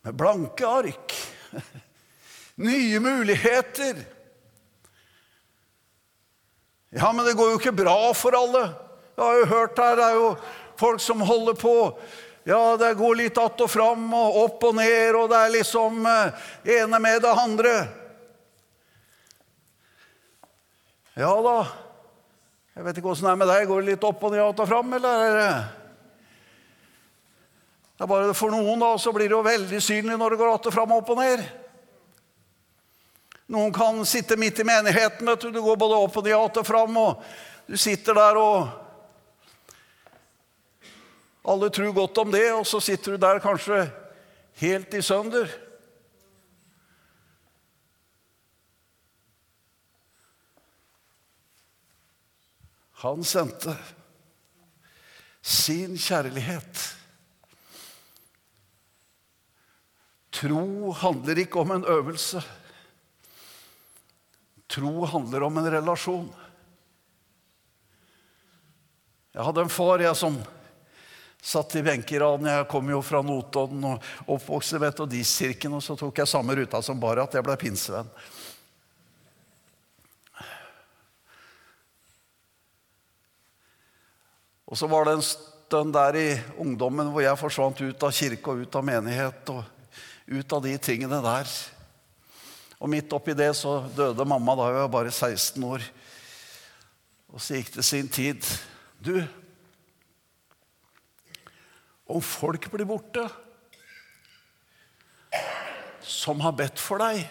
Med 0.07 0.15
blanke 0.15 0.67
ark. 0.67 1.15
Nye 2.55 3.01
muligheter. 3.01 3.97
Ja, 6.89 7.13
men 7.13 7.25
det 7.27 7.33
går 7.33 7.51
jo 7.51 7.57
ikke 7.59 7.73
bra 7.75 8.13
for 8.15 8.37
alle. 8.39 8.69
Jeg 9.17 9.25
har 9.25 9.41
jo 9.41 9.49
hørt 9.51 9.81
her, 9.83 9.97
det 9.99 10.05
er 10.07 10.19
jo 10.21 10.29
folk 10.79 11.03
som 11.03 11.25
holder 11.27 11.59
på. 11.59 11.75
Ja, 12.47 12.77
det 12.79 12.93
går 12.95 13.19
litt 13.19 13.39
att 13.39 13.61
og 13.61 13.71
fram 13.71 14.05
og 14.15 14.37
opp 14.45 14.69
og 14.69 14.77
ned, 14.79 15.19
og 15.19 15.27
det 15.33 15.41
er 15.41 15.55
liksom 15.57 16.07
eh, 16.07 16.45
ene 16.77 17.01
med 17.03 17.25
det 17.27 17.33
andre. 17.43 17.73
Ja 21.19 21.33
da. 21.43 21.57
Jeg 22.77 22.87
vet 22.87 23.03
ikke 23.03 23.11
åssen 23.11 23.27
det 23.27 23.35
er 23.35 23.43
med 23.43 23.51
deg. 23.51 23.67
Går 23.67 23.83
det 23.83 23.97
litt 23.97 24.07
opp 24.07 24.23
og 24.23 24.37
ned, 24.37 24.45
att 24.45 24.63
og 24.63 24.71
fram, 24.71 24.95
eller 25.01 25.27
er 25.27 25.51
det 27.97 28.05
er 28.05 28.11
bare 28.11 28.35
For 28.37 28.53
noen 28.53 28.81
da, 28.83 28.91
så 29.01 29.13
blir 29.13 29.31
det 29.31 29.37
jo 29.37 29.45
veldig 29.45 29.81
synlig 29.81 30.19
når 30.21 30.31
det 30.31 30.37
går 30.37 30.55
att 30.55 30.67
og 30.67 30.75
fram, 30.75 30.93
opp 30.93 31.11
og 31.11 31.19
ned. 31.19 31.45
Noen 33.49 33.73
kan 33.73 34.03
sitte 34.05 34.37
midt 34.37 34.59
i 34.61 34.65
menigheten. 34.65 35.27
vet 35.27 35.41
Du 35.41 35.51
Du 35.51 35.63
går 35.63 35.77
både 35.77 35.95
opp 35.97 36.17
og 36.17 36.25
ned, 36.25 36.35
og 36.35 36.67
fram, 36.67 36.97
og 36.97 37.23
du 37.67 37.77
sitter 37.77 38.15
der 38.15 38.37
og 38.37 38.69
Alle 41.47 41.71
tror 41.71 41.93
godt 41.93 42.19
om 42.19 42.33
det, 42.33 42.53
og 42.53 42.67
så 42.67 42.81
sitter 42.81 43.13
du 43.13 43.17
der 43.17 43.39
kanskje 43.39 43.91
helt 44.59 44.95
i 44.95 45.03
sønder. 45.03 45.47
Han 52.91 53.25
sendte 53.25 53.77
sin 55.43 55.95
kjærlighet 55.97 56.96
Tro 60.37 60.93
handler 60.93 61.39
ikke 61.41 61.63
om 61.63 61.71
en 61.79 61.87
øvelse. 61.89 62.43
Tro 64.69 65.07
handler 65.09 65.47
om 65.47 65.59
en 65.59 65.71
relasjon. 65.73 66.27
Jeg 69.33 69.45
hadde 69.45 69.65
en 69.65 69.73
far 69.73 70.03
jeg 70.03 70.17
som 70.17 70.37
satt 71.41 71.77
i 71.79 71.85
benkeraden. 71.87 72.49
Jeg 72.51 72.69
kom 72.69 72.89
jo 72.91 73.01
fra 73.05 73.23
Notodden 73.25 73.85
og 73.89 74.33
oppvokste 74.37 74.77
i 74.77 74.83
Metodistkirken. 74.85 75.77
Og 75.79 75.85
så 75.85 75.97
tok 75.97 76.21
jeg 76.21 76.29
samme 76.29 76.57
ruta 76.59 76.83
som 76.85 77.01
bare 77.01 77.25
at 77.25 77.37
jeg 77.37 77.47
ble 77.47 77.57
pinsevenn. 77.61 78.11
Og 84.67 84.75
så 84.77 84.89
var 84.91 85.07
det 85.07 85.17
en 85.17 85.25
stund 85.25 85.95
der 85.95 86.19
i 86.19 86.29
ungdommen 86.59 87.13
hvor 87.15 87.23
jeg 87.23 87.39
forsvant 87.39 87.81
ut 87.87 88.05
av 88.09 88.13
kirke 88.13 88.51
og 88.51 88.67
ut 88.67 88.81
av 88.81 88.85
menighet. 88.85 89.55
og 89.55 89.76
ut 90.27 90.53
av 90.53 90.63
de 90.65 90.75
tingene 90.83 91.21
der. 91.25 91.51
Og 92.77 92.91
midt 92.93 93.13
oppi 93.17 93.35
det 93.37 93.53
så 93.57 93.79
døde 93.97 94.27
mamma 94.29 94.57
da 94.59 94.69
jeg 94.69 94.81
var 94.83 94.93
bare 94.99 95.15
16 95.15 95.65
år. 95.65 95.85
Og 97.33 97.43
så 97.43 97.59
gikk 97.59 97.73
det 97.77 97.85
sin 97.87 98.09
tid. 98.13 98.45
Du, 99.01 99.21
om 102.07 102.23
folk 102.23 102.69
blir 102.73 102.87
borte 102.89 103.27
som 106.07 106.41
har 106.45 106.55
bedt 106.55 106.79
for 106.81 107.03
deg, 107.03 107.25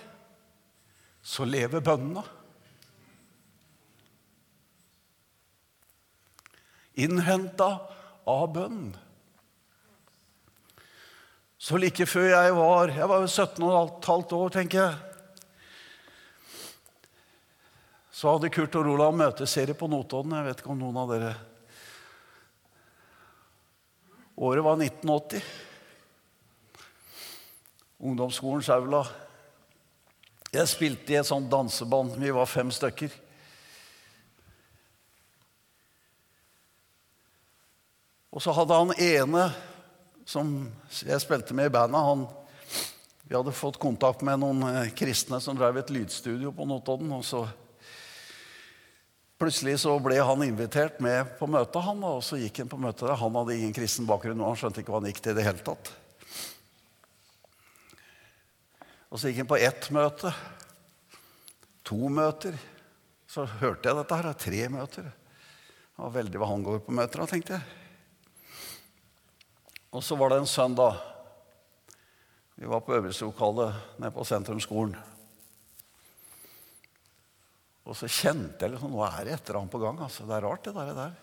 så 1.25 1.48
lever 1.48 1.84
bønnene. 1.84 2.22
Innhenta 7.02 7.70
av 8.30 8.46
bønn. 8.56 8.94
Så 11.57 11.79
like 11.79 12.05
før 12.05 12.29
jeg 12.29 12.55
var 12.55 12.91
Jeg 12.91 13.09
var 13.09 13.27
17 13.27 13.63
15 14.01 14.38
år, 14.38 14.50
tenker 14.50 14.81
jeg. 14.83 14.95
så 18.15 18.31
hadde 18.31 18.50
Kurt 18.50 18.75
og 18.79 18.88
Roland 18.88 19.19
møteserie 19.19 19.75
på 19.75 19.89
Notodden. 19.91 20.38
Jeg 20.38 20.45
vet 20.47 20.62
ikke 20.62 20.71
om 20.71 20.79
noen 20.79 20.95
av 21.01 21.09
dere 21.12 21.33
Året 24.35 24.63
var 24.65 24.79
1980. 24.79 25.43
Ungdomsskolens 28.03 28.71
aula. 28.74 29.03
Jeg 30.51 30.71
spilte 30.71 31.13
i 31.13 31.19
et 31.19 31.27
sånt 31.27 31.51
danseband. 31.51 32.17
Vi 32.19 32.33
var 32.35 32.50
fem 32.50 32.71
stykker. 32.74 33.13
Og 38.35 38.43
så 38.43 38.55
hadde 38.57 38.81
han 38.81 38.97
ene 38.97 39.45
som 40.25 40.55
jeg 41.05 41.22
spilte 41.22 41.53
med 41.53 41.70
i 41.70 41.74
bandet 41.74 42.25
Vi 43.25 43.36
hadde 43.36 43.53
fått 43.53 43.77
kontakt 43.82 44.22
med 44.25 44.41
noen 44.41 44.63
eh, 44.67 44.89
kristne 44.98 45.39
som 45.41 45.58
drev 45.58 45.77
et 45.77 45.94
lydstudio 45.94 46.51
på 46.51 46.65
Notodden. 46.65 47.12
og 47.13 47.24
så 47.25 47.46
Plutselig 49.36 49.82
så 49.84 49.98
ble 50.00 50.15
han 50.24 50.44
invitert 50.46 51.01
med 51.03 51.34
på 51.36 51.48
møtet, 51.51 51.82
han, 51.84 52.00
og 52.08 52.22
så 52.24 52.38
gikk 52.39 52.62
han 52.63 52.70
på 52.72 52.79
møtet 52.79 53.03
der. 53.03 53.17
Han 53.20 53.36
hadde 53.36 53.58
ingen 53.58 53.74
kristen 53.75 54.08
bakgrunn, 54.08 54.39
og 54.39 54.53
han 54.53 54.60
skjønte 54.62 54.79
ikke 54.79 54.94
hva 54.94 55.01
han 55.01 55.10
gikk 55.10 55.20
til 55.25 55.34
i 55.34 55.36
det 55.36 55.44
hele 55.44 55.65
tatt. 55.65 55.91
Og 59.12 59.20
så 59.20 59.27
gikk 59.27 59.41
han 59.44 59.50
på 59.51 59.60
ett 59.60 59.89
møte. 59.91 60.32
To 61.91 62.08
møter. 62.08 62.55
Så 63.27 63.44
hørte 63.60 63.89
jeg 63.89 64.00
dette 64.00 64.22
her. 64.22 64.32
Tre 64.39 64.62
møter. 64.72 65.12
Det 65.12 66.00
var 66.00 66.15
veldig 66.15 66.39
hva 66.39 66.50
han 66.53 66.63
går 66.63 66.79
på 66.88 66.96
møter 66.96 67.24
av, 67.24 67.29
tenkte 67.32 67.58
jeg. 67.58 67.85
Og 69.96 70.04
så 70.04 70.16
var 70.20 70.34
det 70.34 70.42
en 70.42 70.50
søndag. 70.50 70.98
Vi 72.60 72.68
var 72.68 72.82
på 72.84 72.98
øvelseslokalet 72.98 74.00
nede 74.00 74.12
på 74.12 74.25
sentrumsskolen. 74.28 74.96
Og 77.86 77.96
så 77.96 78.10
kjente 78.10 78.66
jeg 78.66 78.74
liksom 78.74 78.92
Nå 78.92 79.06
er 79.06 79.22
det 79.24 79.36
et 79.38 79.48
eller 79.48 79.62
annet 79.62 79.72
på 79.72 79.80
gang. 79.80 80.02
altså. 80.04 80.25
Det 80.28 80.36
er 80.36 80.44
rart, 80.44 80.66
det 80.68 80.74
der. 80.74 81.14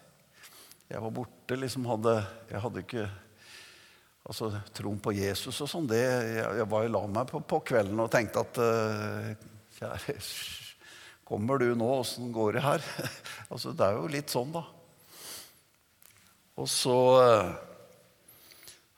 Jeg 0.88 1.02
var 1.04 1.12
borte, 1.12 1.56
liksom 1.56 1.84
hadde 1.90 2.14
Jeg 2.50 2.60
hadde 2.62 2.84
ikke 2.84 3.04
altså, 4.24 4.48
troen 4.72 5.00
på 5.04 5.12
Jesus 5.18 5.60
og 5.60 5.68
sånn. 5.68 5.90
Jeg, 5.92 6.30
jeg 6.62 6.68
var 6.70 6.86
i 6.86 6.92
lag 6.92 7.10
meg 7.12 7.28
på, 7.28 7.42
på, 7.44 7.58
kvelden 7.72 8.00
og 8.00 8.08
tenkte 8.12 8.40
at 8.46 8.62
uh, 8.62 9.50
Kjære, 9.76 10.16
kommer 11.28 11.60
du 11.60 11.74
nå? 11.76 11.90
Åssen 11.98 12.32
går 12.32 12.56
det 12.56 12.64
her? 12.64 12.88
altså, 13.52 13.74
det 13.76 13.84
er 13.84 14.00
jo 14.00 14.08
litt 14.16 14.32
sånn, 14.32 14.56
da. 14.56 14.64
Og 16.56 16.68
så 16.68 16.96
uh, 17.20 17.71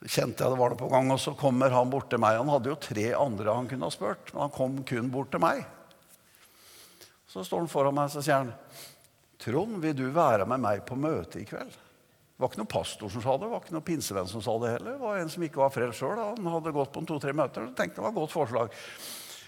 kjente 0.05 0.45
jeg 0.45 0.53
det 0.53 0.61
var 0.61 0.73
noe 0.73 0.81
på 0.81 0.91
gang, 0.93 1.11
og 1.13 1.21
så 1.21 1.33
kommer 1.39 1.73
han 1.73 1.93
bort 1.93 2.11
til 2.13 2.21
meg. 2.21 2.37
Han 2.41 2.53
hadde 2.53 2.73
jo 2.73 2.81
tre 2.81 3.07
andre 3.17 3.55
han 3.57 3.71
kunne 3.71 3.89
ha 3.89 3.95
spurt, 3.95 4.33
men 4.35 4.45
han 4.47 4.53
kom 4.55 4.83
kun 4.89 5.09
bort 5.13 5.33
til 5.33 5.43
meg. 5.45 5.65
Så 7.31 7.45
står 7.47 7.65
han 7.65 7.73
foran 7.73 7.97
meg 7.97 8.13
og 8.13 8.23
sier 8.23 8.43
han, 8.43 8.53
'Trond, 9.41 9.81
vil 9.83 9.97
du 9.97 10.07
være 10.15 10.47
med 10.47 10.61
meg 10.63 10.85
på 10.87 10.97
møte 10.97 11.41
i 11.41 11.49
kveld?' 11.49 11.81
Det 12.35 12.43
var 12.43 12.51
ikke 12.51 12.59
noen 12.59 12.71
pastor 12.71 13.11
som 13.11 13.23
sa 13.23 13.33
det, 13.37 13.45
det 13.45 13.51
var 13.53 13.61
ikke 13.63 13.75
noen 13.77 13.87
pinsevenn 13.87 14.27
som 14.27 14.43
sa 14.43 14.53
det 14.59 14.71
heller. 14.73 14.97
Det 14.97 15.05
var 15.05 15.19
en 15.19 15.29
som 15.31 15.43
ikke 15.47 15.61
var 15.61 15.71
frelst 15.71 16.01
sjøl. 16.01 16.19
Han 16.19 16.49
hadde 16.51 16.73
gått 16.75 16.91
på 16.91 17.03
to-tre 17.07 17.31
møter 17.33 17.63
og 17.63 17.77
tenkte 17.79 18.01
det 18.01 18.03
var 18.03 18.11
et 18.11 18.19
godt 18.19 18.33
forslag. 18.35 18.73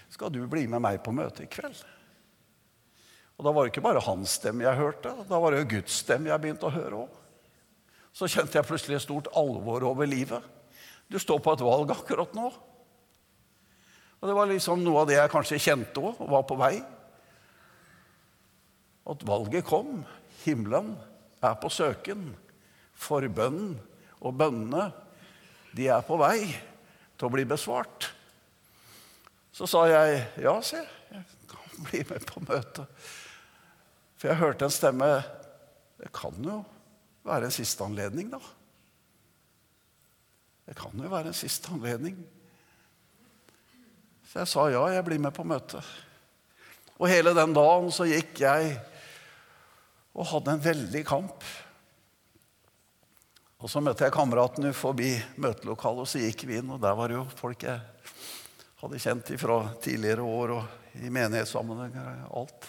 Skal 0.07 0.31
du 0.31 0.39
bli 0.47 0.63
med 0.71 0.79
meg 0.85 1.01
på 1.03 1.11
møte 1.11 1.43
i 1.43 1.49
kveld? 1.51 1.81
Og 3.37 3.43
Da 3.43 3.51
var 3.51 3.65
det 3.65 3.73
ikke 3.73 3.83
bare 3.85 4.05
hans 4.07 4.37
stemme 4.39 4.63
jeg 4.63 4.79
hørte, 4.79 5.11
da 5.27 5.39
var 5.39 5.51
det 5.51 5.59
jo 5.59 5.71
Guds 5.75 5.99
stemme 5.99 6.31
jeg 6.31 6.41
begynte 6.45 6.69
å 6.69 6.73
høre 6.73 7.03
òg. 7.03 7.16
Så 8.17 8.25
kjente 8.25 8.57
jeg 8.57 8.65
plutselig 8.65 8.97
et 8.97 9.05
stort 9.05 9.29
alvor 9.37 9.83
over 9.85 10.09
livet. 10.09 10.41
Du 11.05 11.19
står 11.21 11.37
på 11.43 11.53
et 11.53 11.61
valg 11.61 11.91
akkurat 11.93 12.33
nå. 12.33 12.49
Og 14.17 14.25
Det 14.25 14.33
var 14.33 14.49
liksom 14.49 14.81
noe 14.81 15.03
av 15.03 15.09
det 15.09 15.19
jeg 15.19 15.29
kanskje 15.29 15.59
kjente 15.61 16.01
òg, 16.01 16.17
og 16.25 16.31
var 16.31 16.45
på 16.49 16.57
vei 16.57 16.75
at 19.07 19.25
valget 19.27 19.67
kom. 19.67 20.01
Himmelen 20.43 20.95
er 21.45 21.53
på 21.61 21.69
søken. 21.71 22.31
Forbønnen 22.97 23.75
og 24.25 24.33
bønnene, 24.33 24.89
de 25.77 25.85
er 25.93 26.01
på 26.01 26.17
vei 26.17 26.47
til 26.49 27.27
å 27.27 27.33
bli 27.33 27.45
besvart. 27.45 28.09
Så 29.53 29.69
sa 29.69 29.83
jeg 29.89 30.23
ja, 30.41 30.55
se, 30.65 30.81
jeg 31.13 31.21
kan 31.51 31.85
bli 31.85 32.01
med 32.09 32.25
på 32.25 32.41
møtet. 32.47 32.89
For 34.17 34.31
jeg 34.31 34.41
hørte 34.41 34.65
en 34.65 34.73
stemme 34.73 35.11
Det 35.97 36.09
kan 36.13 36.33
jo 36.41 36.63
være 37.27 37.49
en 37.49 37.53
siste 37.53 37.83
anledning, 37.85 38.31
da. 38.31 38.41
Det 40.67 40.75
kan 40.75 40.99
jo 40.99 41.11
være 41.11 41.31
en 41.31 41.37
siste 41.37 41.71
anledning. 41.71 42.17
Så 44.27 44.41
jeg 44.41 44.51
sa 44.51 44.65
ja, 44.71 44.83
jeg 44.91 45.05
blir 45.07 45.21
med 45.23 45.35
på 45.35 45.45
møtet. 45.47 45.95
Og 46.97 47.07
hele 47.11 47.31
den 47.37 47.53
dagen 47.55 47.91
så 47.93 48.07
gikk 48.09 48.41
jeg 48.41 48.73
og 50.17 50.27
hadde 50.31 50.55
en 50.55 50.63
veldig 50.65 51.03
kamp. 51.07 51.45
Og 53.57 53.69
Så 53.71 53.81
møtte 53.81 54.05
jeg 54.05 54.13
kameratene 54.13 54.69
forbi 54.75 55.15
møtelokalet, 55.41 56.03
og 56.03 56.09
så 56.09 56.21
gikk 56.21 56.43
vi 56.49 56.59
inn. 56.59 56.69
Og 56.73 56.81
der 56.81 56.97
var 56.97 57.09
det 57.09 57.17
jo 57.17 57.23
folk 57.39 57.63
jeg 57.65 57.79
hadde 58.81 59.01
kjent 59.01 59.31
fra 59.41 59.61
tidligere 59.81 60.25
år 60.25 60.53
og 60.59 60.99
i 61.01 61.09
menighetssammenhenger. 61.13 62.27
Alt. 62.37 62.67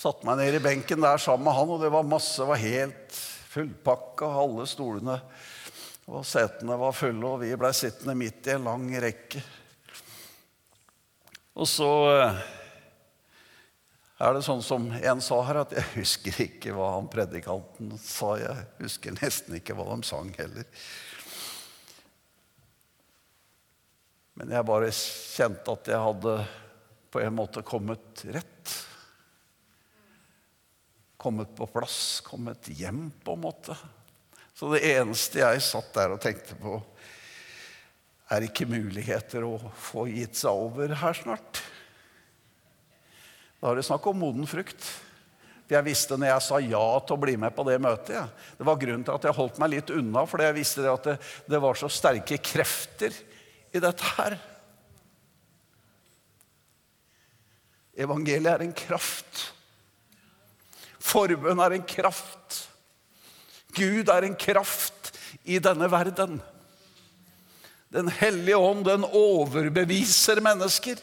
Satte 0.00 0.24
meg 0.24 0.38
ned 0.40 0.54
i 0.56 0.62
benken 0.64 1.02
der 1.04 1.20
sammen 1.20 1.44
med 1.44 1.58
han, 1.58 1.70
og 1.74 1.82
det 1.82 1.90
var 1.92 2.06
masse, 2.08 2.44
var 2.48 2.56
helt 2.56 3.16
fullpakka. 3.52 4.30
Alle 4.40 4.64
stolene 4.64 5.18
og 6.08 6.24
setene 6.24 6.78
var 6.80 6.96
fulle, 6.96 7.26
og 7.28 7.42
vi 7.42 7.50
blei 7.60 7.74
sittende 7.76 8.14
midt 8.16 8.48
i 8.48 8.54
en 8.54 8.64
lang 8.64 8.86
rekke. 9.04 9.42
Og 11.60 11.68
så 11.68 11.90
eh, 12.14 12.40
er 14.24 14.34
det 14.38 14.42
sånn 14.48 14.64
som 14.64 14.88
en 14.88 15.20
sa 15.20 15.42
her, 15.50 15.62
at 15.66 15.76
jeg 15.76 15.92
husker 15.98 16.42
ikke 16.46 16.72
hva 16.72 16.94
han 16.96 17.12
predikanten 17.12 17.92
sa. 18.00 18.38
Jeg 18.40 18.66
husker 18.80 19.20
nesten 19.20 19.60
ikke 19.60 19.76
hva 19.76 19.90
de 19.92 20.08
sang 20.08 20.32
heller. 20.40 20.68
Men 24.40 24.56
jeg 24.56 24.72
bare 24.72 24.94
kjente 24.96 25.76
at 25.76 25.92
jeg 25.92 26.06
hadde 26.08 26.38
på 27.12 27.20
en 27.20 27.36
måte 27.36 27.68
kommet 27.68 28.30
rett. 28.32 28.80
Kommet 31.20 31.52
på 31.56 31.66
plass, 31.68 32.20
kommet 32.24 32.70
hjem, 32.72 33.10
på 33.24 33.36
en 33.36 33.42
måte. 33.42 33.76
Så 34.56 34.70
det 34.72 34.80
eneste 34.88 35.42
jeg 35.42 35.60
satt 35.64 35.92
der 35.96 36.14
og 36.14 36.22
tenkte 36.22 36.56
på, 36.60 36.78
er 38.30 38.46
ikke 38.46 38.68
muligheter 38.70 39.44
å 39.44 39.56
få 39.80 40.06
gitt 40.08 40.38
seg 40.38 40.54
over 40.54 40.94
her 41.00 41.16
snart. 41.18 41.60
Da 43.60 43.70
er 43.70 43.80
det 43.80 43.86
snakk 43.88 44.06
om 44.08 44.20
moden 44.22 44.48
frukt. 44.48 44.86
Jeg 45.70 45.86
visste 45.86 46.16
når 46.18 46.32
jeg 46.32 46.44
sa 46.46 46.58
ja 46.64 46.84
til 47.06 47.14
å 47.14 47.22
bli 47.22 47.36
med 47.38 47.54
på 47.54 47.62
det 47.68 47.76
møtet 47.82 48.16
ja. 48.16 48.24
Det 48.58 48.66
var 48.66 48.78
grunnen 48.80 49.04
til 49.06 49.14
at 49.14 49.26
jeg 49.28 49.36
holdt 49.36 49.60
meg 49.62 49.74
litt 49.76 49.92
unna, 49.94 50.24
fordi 50.26 50.48
jeg 50.48 50.56
visste 50.56 50.86
at 50.90 51.06
det, 51.06 51.16
det 51.52 51.60
var 51.62 51.78
så 51.78 51.90
sterke 51.92 52.40
krefter 52.42 53.14
i 53.70 53.82
dette 53.82 54.14
her. 54.16 54.38
Evangeliet 58.00 58.50
er 58.56 58.64
en 58.64 58.74
kraft. 58.74 59.50
Forbønn 61.00 61.62
er 61.64 61.76
en 61.76 61.86
kraft. 61.88 62.64
Gud 63.76 64.10
er 64.12 64.26
en 64.26 64.36
kraft 64.38 65.12
i 65.48 65.58
denne 65.62 65.88
verden. 65.90 66.40
Den 67.90 68.10
hellige 68.20 68.58
ånd, 68.58 68.84
den 68.86 69.06
overbeviser 69.06 70.42
mennesker. 70.44 71.00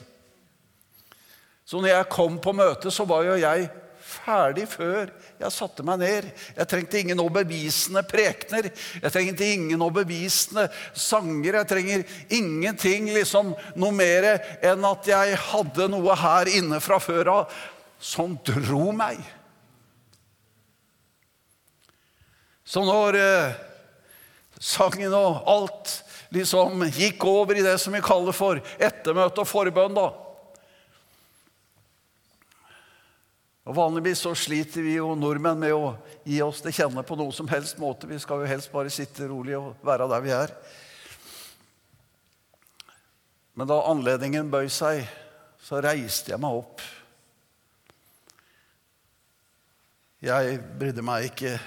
Så 1.68 1.82
når 1.82 1.92
jeg 1.92 2.10
kom 2.14 2.38
på 2.40 2.54
møtet, 2.56 2.94
så 2.96 3.04
var 3.08 3.26
jo 3.28 3.36
jeg 3.42 3.68
ferdig 4.08 4.64
før 4.72 5.10
jeg 5.38 5.52
satte 5.54 5.84
meg 5.86 6.00
ned. 6.00 6.28
Jeg 6.56 6.70
trengte 6.72 7.00
ingen 7.02 7.20
overbevisende 7.20 8.04
prekener. 8.08 8.70
Jeg 9.02 9.14
trengte 9.14 9.50
ingen 9.52 9.84
overbevisende 9.84 10.68
sanger. 10.96 11.60
Jeg 11.60 11.70
trenger 11.70 12.06
ingenting 12.40 13.12
liksom 13.12 13.52
noe 13.76 13.96
mer 13.96 14.30
enn 14.64 14.88
at 14.88 15.12
jeg 15.12 15.42
hadde 15.50 15.90
noe 15.92 16.16
her 16.24 16.54
inne 16.56 16.80
fra 16.84 17.02
før 17.04 17.34
av 17.34 17.58
som 18.00 18.38
dro 18.48 18.94
meg. 18.96 19.20
Så 22.67 22.84
når 22.84 23.15
eh, 23.21 23.58
sangen 24.60 25.15
og 25.15 25.43
alt 25.47 25.97
liksom 26.36 26.84
gikk 26.91 27.23
over 27.30 27.56
i 27.56 27.63
det 27.63 27.77
som 27.80 27.95
vi 27.95 28.03
kaller 28.03 28.36
for 28.36 28.60
ettermøte 28.75 29.43
og 29.43 29.47
forbønn, 29.47 29.95
da, 29.95 30.10
Og 33.67 33.75
Vanligvis 33.75 34.21
så 34.23 34.32
sliter 34.32 34.80
vi 34.86 34.93
jo 34.95 35.10
nordmenn 35.19 35.60
med 35.60 35.73
å 35.75 35.89
gi 36.23 36.38
oss 36.39 36.62
til 36.63 36.71
kjenne 36.71 37.03
på 37.03 37.17
noen 37.19 37.36
som 37.36 37.49
helst 37.51 37.75
måte. 37.82 38.08
Vi 38.08 38.19
skal 38.23 38.39
jo 38.39 38.47
helst 38.47 38.71
bare 38.71 38.91
sitte 38.93 39.27
rolig 39.27 39.58
og 39.60 39.82
være 39.84 40.08
der 40.08 40.23
vi 40.23 40.32
er. 40.32 40.53
Men 43.60 43.67
da 43.67 43.82
anledningen 43.89 44.53
bøy 44.53 44.69
seg, 44.71 45.03
så 45.60 45.82
reiste 45.84 46.32
jeg 46.32 46.39
meg 46.39 46.62
opp. 46.62 46.86
Jeg 50.23 50.62
brydde 50.80 51.03
meg 51.03 51.27
ikke 51.27 51.58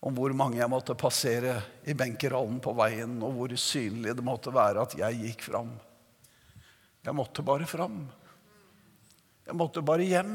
om 0.00 0.16
hvor 0.16 0.32
mange 0.32 0.60
jeg 0.60 0.72
måtte 0.72 0.96
passere 0.96 1.58
i 1.84 1.94
benkerallen 1.96 2.56
på 2.64 2.72
veien, 2.76 3.18
og 3.20 3.34
hvor 3.36 3.52
synlig 3.60 4.14
det 4.16 4.24
måtte 4.24 4.52
være 4.54 4.86
at 4.86 4.96
jeg 4.96 5.20
gikk 5.26 5.44
fram. 5.50 5.74
Jeg 7.04 7.16
måtte 7.16 7.44
bare 7.44 7.68
fram. 7.68 8.02
Jeg 9.46 9.56
måtte 9.56 9.84
bare 9.84 10.08
hjem. 10.08 10.34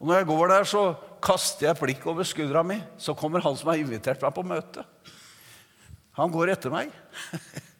Og 0.00 0.08
når 0.08 0.20
jeg 0.20 0.28
går 0.28 0.48
der, 0.52 0.68
så 0.68 0.82
kaster 1.24 1.68
jeg 1.68 1.76
et 1.96 2.06
over 2.06 2.24
skuldra 2.28 2.62
mi. 2.62 2.80
Så 2.98 3.14
kommer 3.16 3.44
han 3.44 3.56
som 3.56 3.70
har 3.72 3.80
invitert 3.80 4.24
meg 4.24 4.34
på 4.36 4.44
møte. 4.44 4.84
Han 6.16 6.32
går 6.32 6.54
etter 6.54 6.72
meg. 6.72 6.92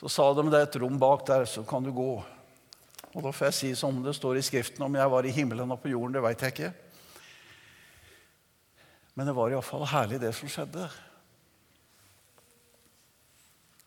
Så 0.00 0.08
sa 0.08 0.30
de 0.32 0.46
det 0.48 0.56
er 0.56 0.64
et 0.64 0.76
rom 0.80 0.94
bak 0.96 1.26
der, 1.28 1.42
så 1.44 1.60
kan 1.68 1.84
du 1.84 1.90
gå. 1.92 2.12
Og 3.10 3.18
da 3.20 3.32
får 3.36 3.50
jeg 3.50 3.56
si 3.58 3.72
som 3.76 3.98
det 4.00 4.14
står 4.16 4.38
i 4.40 4.44
Skriften, 4.46 4.80
om 4.86 4.94
jeg 4.96 5.12
var 5.12 5.26
i 5.28 5.34
himmelen 5.34 5.74
og 5.74 5.82
på 5.82 5.90
jorden, 5.92 6.14
det 6.16 6.22
veit 6.24 6.40
jeg 6.40 6.54
ikke. 6.54 6.70
Men 9.20 9.28
det 9.28 9.34
var 9.36 9.50
iallfall 9.52 9.82
herlig, 9.84 10.16
det 10.22 10.30
som 10.32 10.48
skjedde. 10.48 10.86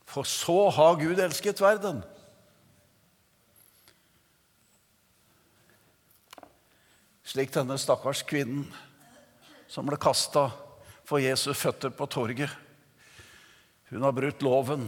For 0.06 0.30
så 0.30 0.68
har 0.70 1.00
Gud 1.00 1.18
elsket 1.18 1.58
verden. 1.58 2.04
Slik 7.26 7.50
denne 7.58 7.80
stakkars 7.82 8.22
kvinnen 8.30 8.70
som 9.66 9.90
ble 9.90 9.98
kasta 9.98 10.52
for 11.02 11.18
Jesus' 11.18 11.58
føtter 11.58 11.90
på 11.90 12.06
torget. 12.14 12.54
Hun 13.90 14.06
har 14.06 14.14
brutt 14.14 14.46
loven, 14.46 14.86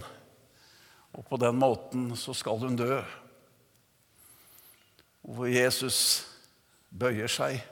og 1.10 1.26
på 1.26 1.42
den 1.42 1.58
måten 1.58 2.12
så 2.14 2.38
skal 2.38 2.62
hun 2.62 2.78
dø. 2.78 3.02
Hvor 5.26 5.50
Jesus 5.50 6.28
bøyer 6.94 7.34
seg 7.34 7.66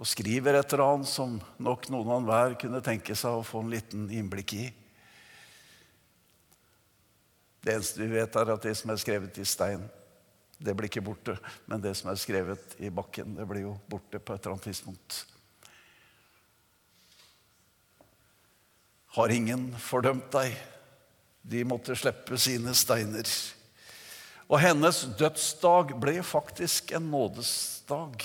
og 0.00 0.08
skriver 0.08 0.56
et 0.56 0.72
eller 0.72 0.84
annet 0.86 1.10
som 1.10 1.36
nok 1.62 1.88
noen 1.92 2.12
av 2.16 2.28
hver 2.28 2.54
kunne 2.60 2.82
tenke 2.84 3.16
seg 3.18 3.38
å 3.38 3.46
få 3.46 3.62
en 3.62 3.72
liten 3.72 4.06
innblikk 4.10 4.54
i. 4.56 4.68
Det 7.62 7.76
eneste 7.76 8.02
vi 8.02 8.10
vet, 8.16 8.36
er 8.36 8.54
at 8.54 8.64
det 8.64 8.74
som 8.78 8.90
er 8.90 8.98
skrevet 8.98 9.38
i 9.38 9.46
stein, 9.46 9.84
det 10.62 10.74
blir 10.78 10.88
ikke 10.90 11.04
borte. 11.04 11.36
Men 11.70 11.82
det 11.82 11.94
som 11.98 12.10
er 12.10 12.18
skrevet 12.18 12.74
i 12.82 12.90
bakken, 12.90 13.36
det 13.38 13.46
blir 13.50 13.66
jo 13.68 13.76
borte 13.90 14.18
på 14.18 14.34
et 14.34 14.42
eller 14.42 14.56
annet 14.56 14.68
tidspunkt. 14.70 15.22
Har 19.12 19.34
ingen 19.34 19.68
fordømt 19.76 20.30
deg? 20.32 20.54
De 21.42 21.64
måtte 21.68 21.94
slippe 21.98 22.38
sine 22.40 22.72
steiner. 22.78 23.28
Og 24.48 24.60
hennes 24.62 25.02
dødsdag 25.18 25.94
ble 26.00 26.18
faktisk 26.24 26.94
en 26.96 27.10
nådesdag. 27.12 28.24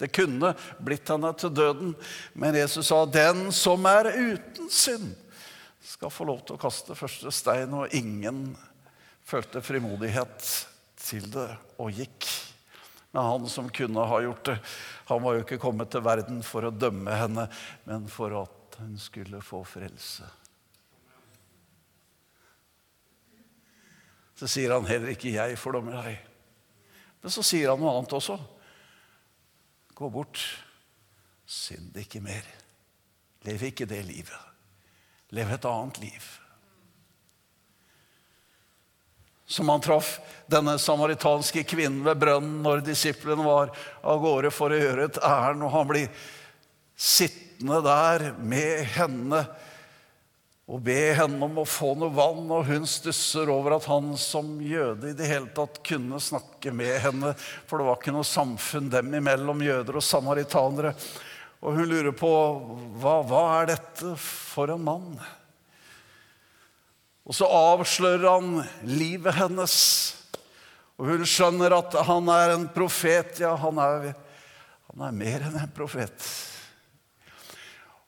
Det 0.00 0.08
kunne 0.16 0.54
blitt 0.80 1.10
henne 1.12 1.30
til 1.36 1.52
døden, 1.52 1.92
men 2.32 2.56
Jesus 2.56 2.88
sa, 2.88 3.04
'Den 3.04 3.52
som 3.52 3.84
er 3.86 4.08
uten 4.16 4.70
synd, 4.70 5.12
skal 5.84 6.10
få 6.10 6.24
lov 6.24 6.40
til 6.46 6.56
å 6.56 6.62
kaste 6.62 6.96
første 6.96 7.28
stein', 7.28 7.74
og 7.76 7.92
ingen 7.92 8.56
følte 9.20 9.60
frimodighet 9.60 10.46
til 10.96 11.26
det 11.30 11.50
og 11.78 11.92
gikk. 11.92 12.28
Men 13.12 13.26
han 13.26 13.48
som 13.50 13.68
kunne 13.68 14.06
ha 14.06 14.20
gjort 14.22 14.44
det, 14.44 14.58
han 15.10 15.22
var 15.22 15.34
jo 15.34 15.44
ikke 15.44 15.60
kommet 15.60 15.90
til 15.90 16.04
verden 16.06 16.42
for 16.46 16.64
å 16.64 16.72
dømme 16.72 17.16
henne, 17.20 17.48
men 17.84 18.06
for 18.08 18.36
at 18.40 18.78
hun 18.80 18.96
skulle 18.98 19.42
få 19.44 19.60
frelse. 19.68 20.24
Så 24.38 24.48
sier 24.48 24.72
han 24.72 24.88
heller 24.88 25.12
ikke 25.12 25.34
'jeg 25.34 25.58
fordømmer 25.58 25.92
deg'. 25.92 26.18
Men 27.20 27.30
så 27.30 27.42
sier 27.44 27.68
han 27.68 27.80
noe 27.80 27.98
annet 27.98 28.12
også. 28.16 28.38
Gå 30.00 30.08
bort. 30.10 30.40
Synd 31.44 31.96
ikke 32.00 32.22
mer. 32.24 32.46
Lev 33.44 33.66
ikke 33.68 33.84
det 33.88 34.00
livet. 34.08 34.46
Lev 35.36 35.50
et 35.52 35.66
annet 35.68 36.00
liv. 36.00 36.28
Som 39.44 39.68
han 39.68 39.84
traff 39.84 40.14
denne 40.48 40.78
samaritanske 40.80 41.66
kvinnen 41.68 42.00
ved 42.06 42.16
brønnen 42.22 42.62
når 42.64 42.84
disiplene 42.86 43.44
var 43.44 43.74
av 44.00 44.22
gårde 44.22 44.52
for 44.54 44.72
å 44.72 44.78
gjøre 44.80 45.08
et 45.10 45.20
ærend, 45.26 45.66
og 45.66 45.74
han 45.74 45.90
blir 45.90 46.24
sittende 46.96 47.82
der 47.84 48.30
med 48.40 48.86
henne 48.94 49.42
og 50.70 50.78
be 50.86 50.98
henne 51.18 51.42
om 51.42 51.56
å 51.58 51.66
få 51.66 51.96
noe 51.98 52.14
vann, 52.14 52.44
og 52.54 52.68
hun 52.68 52.84
stusser 52.86 53.50
over 53.50 53.74
at 53.74 53.88
han 53.90 54.12
som 54.20 54.52
jøde 54.62 55.10
i 55.10 55.16
det 55.18 55.26
hele 55.26 55.50
tatt 55.54 55.80
kunne 55.86 56.20
snakke 56.22 56.70
med 56.70 56.94
henne, 57.02 57.32
for 57.66 57.80
det 57.80 57.88
var 57.88 57.98
ikke 57.98 58.14
noe 58.14 58.28
samfunn 58.28 58.86
dem 58.92 59.10
imellom, 59.18 59.64
jøder 59.66 59.98
og 59.98 60.06
samaritanere. 60.06 60.92
Og 61.60 61.74
hun 61.74 61.90
lurer 61.90 62.14
på 62.14 62.30
hva, 63.02 63.16
hva 63.26 63.42
er 63.58 63.72
dette 63.72 64.14
for 64.22 64.70
en 64.70 64.86
mann? 64.86 65.18
Og 67.26 67.34
så 67.34 67.50
avslører 67.50 68.28
han 68.30 68.62
livet 68.86 69.36
hennes, 69.40 69.74
og 71.00 71.10
hun 71.10 71.26
skjønner 71.26 71.74
at 71.80 71.98
han 72.06 72.30
er 72.30 72.54
en 72.54 72.70
profet. 72.70 73.42
Ja, 73.42 73.56
han 73.58 73.82
er, 73.82 74.12
han 74.92 75.04
er 75.08 75.18
mer 75.18 75.48
enn 75.48 75.58
en 75.64 75.74
profet. 75.74 76.30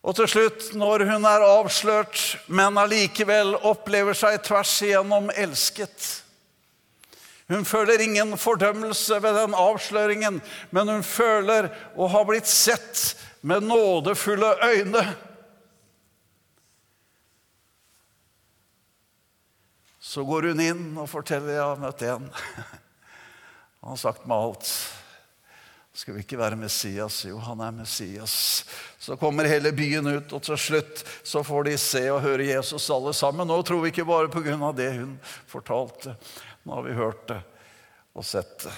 Og 0.02 0.16
til 0.18 0.26
slutt, 0.26 0.72
når 0.74 1.04
hun 1.06 1.26
er 1.30 1.44
avslørt, 1.46 2.18
men 2.50 2.78
allikevel 2.80 3.54
opplever 3.62 4.16
seg 4.18 4.40
tvers 4.42 4.74
igjennom 4.82 5.30
elsket 5.30 6.08
Hun 7.52 7.66
føler 7.68 8.00
ingen 8.00 8.34
fordømmelse 8.40 9.18
ved 9.22 9.36
den 9.36 9.54
avsløringen, 9.58 10.40
men 10.70 10.88
hun 10.88 11.02
føler 11.04 11.68
å 11.94 12.08
ha 12.08 12.22
blitt 12.24 12.48
sett 12.48 13.12
med 13.44 13.66
nådefulle 13.66 14.54
øyne. 14.62 15.02
Så 20.00 20.24
går 20.24 20.48
hun 20.50 20.64
inn 20.64 20.88
og 20.96 21.10
forteller 21.10 21.58
jeg 21.58 21.66
har 21.66 21.82
møtt 21.82 22.02
en. 22.08 22.26
Han 23.82 23.94
har 23.94 24.00
sagt 24.00 24.26
meg 24.30 24.48
alt. 24.48 24.72
Skal 25.92 26.14
vi 26.16 26.22
ikke 26.24 26.38
være 26.40 26.56
Messias? 26.56 27.18
Jo, 27.28 27.36
han 27.44 27.60
er 27.60 27.74
Messias. 27.76 28.34
Så 28.98 29.16
kommer 29.20 29.44
hele 29.44 29.74
byen 29.76 30.06
ut, 30.08 30.32
og 30.32 30.40
til 30.46 30.56
slutt 30.56 31.02
så 31.20 31.42
får 31.44 31.66
de 31.68 31.74
se 31.80 32.06
og 32.08 32.22
høre 32.24 32.46
Jesus 32.48 32.88
alle 32.94 33.12
sammen. 33.16 33.48
Nå 33.48 33.58
tror 33.60 33.82
vi 33.82 33.92
ikke 33.92 34.08
bare 34.08 34.30
på 34.32 34.40
grunn 34.44 34.64
av 34.64 34.72
det 34.78 34.88
hun 34.96 35.18
fortalte. 35.50 36.14
Nå 36.64 36.78
har 36.78 36.86
vi 36.86 36.96
hørt 36.96 37.26
det 37.28 37.42
og 38.16 38.24
sett 38.24 38.64
det. 38.64 38.72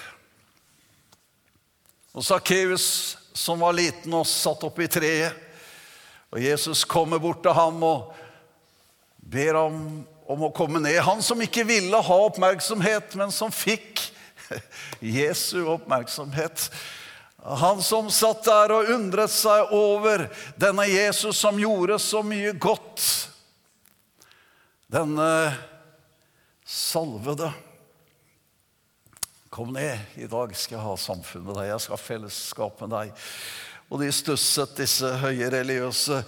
Og 2.15 2.23
Sakkeus, 2.23 2.87
som 3.35 3.63
var 3.63 3.75
liten 3.75 4.13
og 4.15 4.27
satt 4.27 4.63
oppe 4.67 4.85
i 4.85 4.91
treet, 4.91 5.39
og 6.35 6.41
Jesus 6.43 6.83
kommer 6.87 7.19
bort 7.23 7.41
til 7.43 7.55
ham 7.55 7.79
og 7.83 8.11
ber 9.23 9.55
ham 9.55 9.79
om 10.27 10.45
å 10.47 10.51
komme 10.55 10.81
ned. 10.83 10.99
Han 11.07 11.23
som 11.23 11.39
ikke 11.43 11.63
ville 11.67 11.99
ha 12.07 12.19
oppmerksomhet, 12.27 13.15
men 13.19 13.31
som 13.31 13.53
fikk 13.55 14.03
Jesu 14.99 15.61
oppmerksomhet. 15.77 16.67
Han 17.45 17.81
som 17.85 18.09
satt 18.09 18.47
der 18.47 18.73
og 18.73 18.89
undret 18.95 19.29
seg 19.29 19.69
over 19.75 20.25
denne 20.57 20.87
Jesus 20.89 21.37
som 21.37 21.59
gjorde 21.61 21.99
så 22.01 22.23
mye 22.25 22.55
godt. 22.57 23.03
Denne 24.89 25.29
salvede. 26.65 27.51
Kom 29.53 29.75
ned, 29.77 30.01
i 30.17 30.25
dag 30.27 30.55
skal 30.57 30.79
jeg 30.79 30.85
ha 30.87 30.95
samfunn 30.99 31.45
med 31.45 31.55
deg, 31.59 31.69
jeg 31.69 31.83
skal 31.83 31.95
ha 31.95 32.01
fellesskap 32.01 32.81
med 32.83 32.91
deg. 32.91 33.25
Og 33.93 34.01
de 34.01 34.09
stusset, 34.11 34.73
disse 34.79 35.11
høye 35.21 35.51
religiøse 35.53 36.23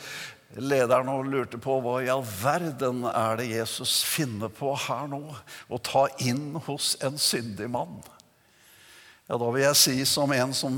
lederne, 0.61 1.17
og 1.17 1.27
lurte 1.27 1.59
på 1.59 1.79
hva 1.83 1.97
i 2.05 2.11
all 2.13 2.23
verden 2.23 3.01
er 3.09 3.41
det 3.41 3.49
Jesus 3.49 3.99
finner 4.07 4.53
på 4.53 4.75
her 4.85 5.09
nå? 5.11 5.23
Å 5.67 5.81
ta 5.81 6.05
inn 6.23 6.53
hos 6.69 6.93
en 7.03 7.17
syndig 7.19 7.67
mann. 7.73 7.97
Ja, 9.27 9.35
da 9.35 9.49
vil 9.51 9.65
jeg 9.65 9.75
si 9.75 9.97
som 10.07 10.31
en 10.31 10.53
som 10.55 10.77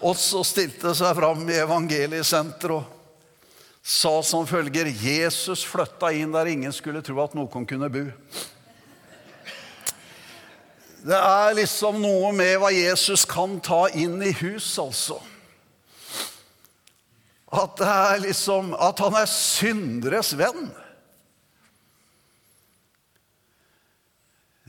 også 0.00 0.40
stilte 0.48 0.94
seg 0.96 1.12
fram 1.18 1.42
i 1.44 1.58
evangeliesenteret 1.60 2.72
og 2.78 2.96
sa 3.84 4.12
som 4.24 4.46
følger 4.48 4.88
Jesus 4.92 5.66
flytta 5.68 6.08
inn 6.16 6.32
der 6.32 6.48
ingen 6.48 6.72
skulle 6.72 7.02
tro 7.04 7.18
at 7.20 7.36
noen 7.36 7.66
kunne 7.68 7.90
bo. 7.92 8.06
Det 11.00 11.16
er 11.16 11.56
liksom 11.56 12.00
noe 12.00 12.32
med 12.36 12.58
hva 12.60 12.70
Jesus 12.72 13.26
kan 13.28 13.56
ta 13.64 13.86
inn 13.96 14.18
i 14.24 14.32
hus, 14.40 14.68
altså. 14.80 15.16
At 17.50 17.76
det 17.80 17.88
er 17.88 18.20
liksom 18.22 18.74
At 18.78 19.00
han 19.02 19.16
er 19.18 19.26
synderes 19.26 20.32
venn. 20.38 20.68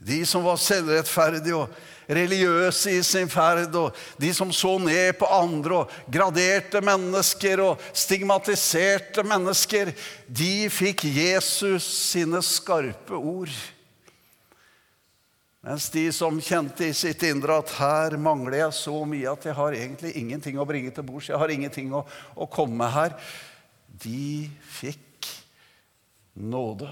De 0.01 0.23
som 0.25 0.47
var 0.47 0.57
selvrettferdige 0.57 1.59
og 1.59 1.75
religiøse 2.11 2.95
i 2.97 3.01
sin 3.05 3.29
ferd, 3.31 3.75
og 3.79 3.95
de 4.19 4.31
som 4.35 4.51
så 4.55 4.75
ned 4.81 5.15
på 5.19 5.29
andre 5.31 5.81
og 5.81 5.99
graderte 6.11 6.81
mennesker 6.83 7.63
og 7.63 7.85
stigmatiserte 7.93 9.23
mennesker, 9.27 9.93
de 10.27 10.55
fikk 10.71 11.05
Jesus 11.07 11.87
sine 12.11 12.43
skarpe 12.45 13.17
ord. 13.17 13.53
Mens 15.61 15.91
de 15.93 16.07
som 16.09 16.39
kjente 16.41 16.87
i 16.89 16.93
sitt 16.97 17.21
indre 17.27 17.59
at 17.61 17.71
her 17.77 18.15
mangler 18.17 18.63
jeg 18.63 18.77
så 18.79 18.95
mye 19.05 19.29
at 19.29 19.43
jeg 19.45 19.53
har 19.59 19.77
egentlig 19.77 20.15
ingenting 20.17 20.57
å 20.57 20.65
bringe 20.65 20.89
til 20.95 21.05
bords, 21.05 21.29
jeg 21.29 21.37
har 21.37 21.53
ingenting 21.53 21.93
å, 21.93 22.01
å 22.33 22.47
komme 22.49 22.87
her, 22.89 23.13
de 24.01 24.49
fikk 24.79 25.29
nåde. 26.33 26.89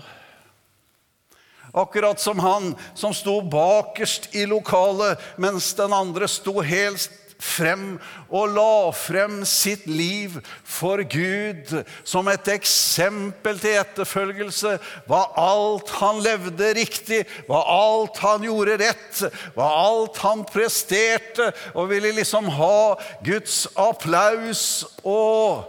Akkurat 1.73 2.19
som 2.19 2.39
han 2.39 2.75
som 2.97 3.13
sto 3.13 3.39
bakerst 3.41 4.31
i 4.35 4.45
lokalet, 4.49 5.19
mens 5.37 5.73
den 5.77 5.93
andre 5.93 6.27
sto 6.27 6.61
helt 6.65 7.09
frem 7.39 7.93
og 8.27 8.51
la 8.51 8.91
frem 8.95 9.39
sitt 9.47 9.85
liv 9.87 10.35
for 10.67 10.99
Gud 11.07 11.71
som 12.03 12.27
et 12.27 12.51
eksempel 12.51 13.59
til 13.61 13.79
etterfølgelse. 13.79 14.75
Var 15.07 15.39
alt 15.39 15.93
han 16.01 16.19
levde 16.25 16.73
riktig, 16.75 17.23
var 17.47 17.69
alt 17.71 18.19
han 18.23 18.43
gjorde 18.43 18.77
rett, 18.83 19.23
var 19.55 19.79
alt 19.85 20.19
han 20.25 20.43
presterte 20.49 21.51
og 21.73 21.89
ville 21.93 22.11
liksom 22.19 22.51
ha 22.59 22.99
Guds 23.25 23.65
applaus. 23.79 24.83
Og 25.07 25.63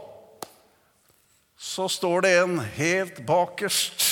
så 1.60 1.86
står 1.92 2.26
det 2.26 2.38
en 2.40 2.58
helt 2.80 3.22
bakerst. 3.28 4.09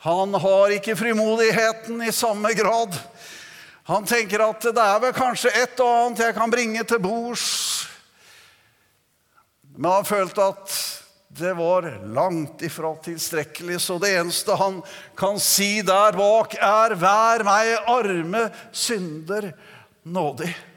Han 0.00 0.34
har 0.34 0.72
ikke 0.72 0.96
frimodigheten 0.96 2.00
i 2.02 2.12
samme 2.12 2.54
grad. 2.56 2.94
Han 3.90 4.06
tenker 4.08 4.40
at 4.46 4.64
det 4.64 4.80
er 4.80 5.02
vel 5.02 5.12
kanskje 5.12 5.52
et 5.60 5.82
og 5.82 5.90
annet 5.90 6.22
jeg 6.24 6.36
kan 6.38 6.52
bringe 6.52 6.84
til 6.88 7.02
bords. 7.04 7.50
Men 9.76 9.90
han 9.98 10.08
følte 10.08 10.46
at 10.54 10.78
det 11.40 11.52
var 11.58 11.86
langt 12.16 12.64
ifra 12.64 12.94
tilstrekkelig, 13.04 13.76
så 13.80 13.98
det 14.00 14.14
eneste 14.22 14.56
han 14.56 14.80
kan 15.16 15.36
si 15.40 15.82
der 15.84 16.16
bak, 16.16 16.56
er 16.56 16.96
'Vær 16.96 17.44
meg, 17.44 17.76
arme 17.86 18.48
synder, 18.72 19.52
nådig'. 20.04 20.69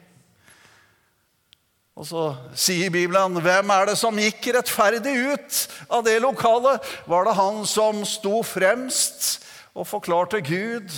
Og 1.94 2.08
så 2.10 2.22
sier 2.58 2.90
Bibelen, 2.90 3.38
'Hvem 3.38 3.70
er 3.70 3.86
det 3.86 3.98
som 3.98 4.18
gikk 4.18 4.48
rettferdig 4.56 5.14
ut 5.34 5.68
av 5.90 6.04
det 6.04 6.20
lokalet?' 6.22 6.82
Var 7.06 7.26
det 7.26 7.36
han 7.38 7.66
som 7.66 8.06
sto 8.06 8.42
fremst 8.42 9.46
og 9.76 9.88
forklarte 9.88 10.42
Gud 10.42 10.90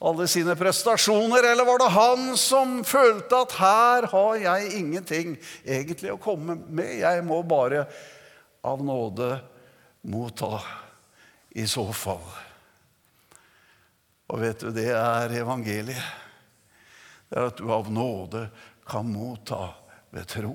alle 0.00 0.26
sine 0.28 0.56
prestasjoner, 0.56 1.44
eller 1.44 1.64
var 1.64 1.78
det 1.78 1.90
han 1.92 2.36
som 2.36 2.78
følte 2.88 3.36
at 3.36 3.52
her 3.52 4.06
har 4.08 4.36
jeg 4.40 4.72
ingenting 4.78 5.34
egentlig 5.60 6.14
å 6.14 6.20
komme 6.20 6.56
med, 6.56 6.94
jeg 7.02 7.24
må 7.24 7.42
bare 7.44 7.84
av 8.64 8.80
nåde 8.80 9.34
motta 10.08 10.56
i 11.52 11.66
så 11.68 11.84
fall? 11.92 12.24
Og 14.30 14.40
vet 14.40 14.64
du, 14.64 14.70
det 14.72 14.88
er 14.94 15.36
evangeliet. 15.36 16.16
Det 17.28 17.36
er 17.38 17.50
at 17.50 17.60
du 17.60 17.68
av 17.70 17.90
nåde 17.92 18.46
kan 18.88 19.06
motta 19.06 19.68
ved 20.10 20.26
tro. 20.30 20.54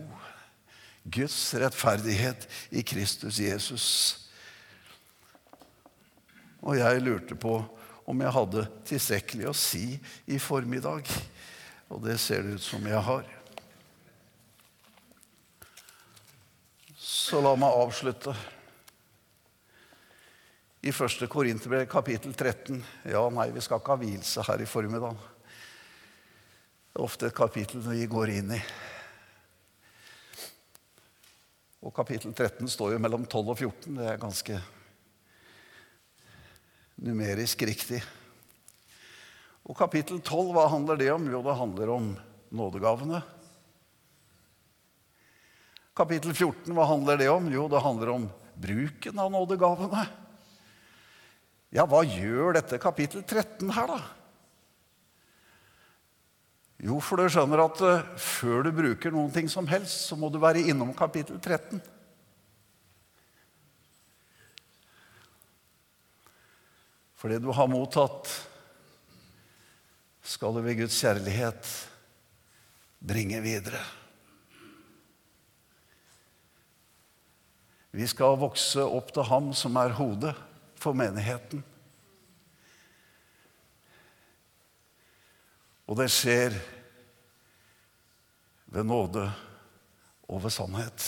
Guds 1.04 1.38
rettferdighet 1.54 2.48
i 2.74 2.82
Kristus 2.82 3.40
Jesus. 3.40 3.88
Og 6.66 6.80
jeg 6.80 7.04
lurte 7.06 7.38
på 7.38 7.60
om 8.06 8.22
jeg 8.22 8.34
hadde 8.34 8.66
tilstrekkelig 8.86 9.50
å 9.50 9.58
si 9.58 10.00
i 10.30 10.40
formiddag. 10.42 11.10
Og 11.94 12.02
det 12.06 12.18
ser 12.22 12.46
det 12.46 12.58
ut 12.58 12.66
som 12.66 12.86
jeg 12.90 13.02
har. 13.06 13.26
Så 16.98 17.42
la 17.42 17.54
meg 17.58 17.78
avslutte. 17.86 18.34
I 20.86 20.92
1. 20.94 21.24
Korinterbrev 21.30 21.88
kapittel 21.90 22.36
13 22.38 22.78
Ja, 23.10 23.24
nei, 23.34 23.48
vi 23.54 23.62
skal 23.66 23.80
ikke 23.82 23.96
ha 23.96 24.02
vielse 24.02 24.44
her 24.46 24.62
i 24.62 24.68
formiddag. 24.70 25.18
Det 26.94 27.00
er 27.02 27.06
ofte 27.06 27.30
et 27.30 27.38
kapittel 27.38 27.82
vi 27.86 28.06
går 28.10 28.34
inn 28.36 28.54
i. 28.54 28.60
Og 31.86 31.94
kapittel 31.94 32.34
13 32.34 32.66
står 32.72 32.96
jo 32.96 33.02
mellom 33.02 33.28
12 33.30 33.52
og 33.54 33.60
14. 33.60 33.98
Det 34.00 34.06
er 34.10 34.22
ganske 34.22 34.58
numerisk 37.06 37.62
riktig. 37.70 38.00
Og 39.66 39.78
kapittel 39.78 40.18
12, 40.18 40.50
hva 40.56 40.66
handler 40.72 40.98
det 40.98 41.12
om? 41.14 41.30
Jo, 41.30 41.44
det 41.46 41.58
handler 41.60 41.92
om 41.94 42.10
nådegavene. 42.58 43.22
Kapittel 45.96 46.34
14, 46.34 46.74
hva 46.74 46.90
handler 46.90 47.22
det 47.22 47.30
om? 47.32 47.54
Jo, 47.54 47.70
det 47.70 47.86
handler 47.86 48.14
om 48.16 48.28
bruken 48.58 49.22
av 49.22 49.30
nådegavene. 49.32 50.08
Ja, 51.76 51.86
hva 51.86 52.02
gjør 52.02 52.58
dette 52.58 52.82
kapittel 52.82 53.22
13 53.22 53.70
her, 53.78 53.94
da? 53.94 54.02
Jo, 56.84 57.00
for 57.00 57.22
du 57.22 57.30
skjønner 57.32 57.62
at 57.64 57.82
uh, 57.86 58.08
før 58.20 58.66
du 58.66 58.72
bruker 58.76 59.14
noen 59.14 59.32
ting 59.32 59.48
som 59.52 59.68
helst, 59.70 60.10
så 60.10 60.18
må 60.20 60.28
du 60.32 60.42
være 60.44 60.66
innom 60.68 60.92
kapittel 60.98 61.40
13. 61.40 61.80
For 67.16 67.32
det 67.32 67.40
du 67.42 67.52
har 67.56 67.72
mottatt, 67.72 68.28
skal 70.26 70.58
du 70.58 70.66
ved 70.66 70.82
Guds 70.82 70.98
kjærlighet 71.00 71.70
bringe 73.06 73.40
videre. 73.46 73.80
Vi 77.96 78.08
skal 78.12 78.36
vokse 78.42 78.84
opp 78.84 79.14
til 79.16 79.24
Ham 79.30 79.54
som 79.56 79.78
er 79.80 79.96
hodet 79.96 80.34
for 80.82 80.98
menigheten. 80.98 81.64
Og 85.86 86.00
det 86.00 86.10
skjer 86.14 86.56
ved 88.74 88.88
nåde 88.90 89.28
og 90.26 90.42
ved 90.44 90.54
sannhet. 90.54 91.06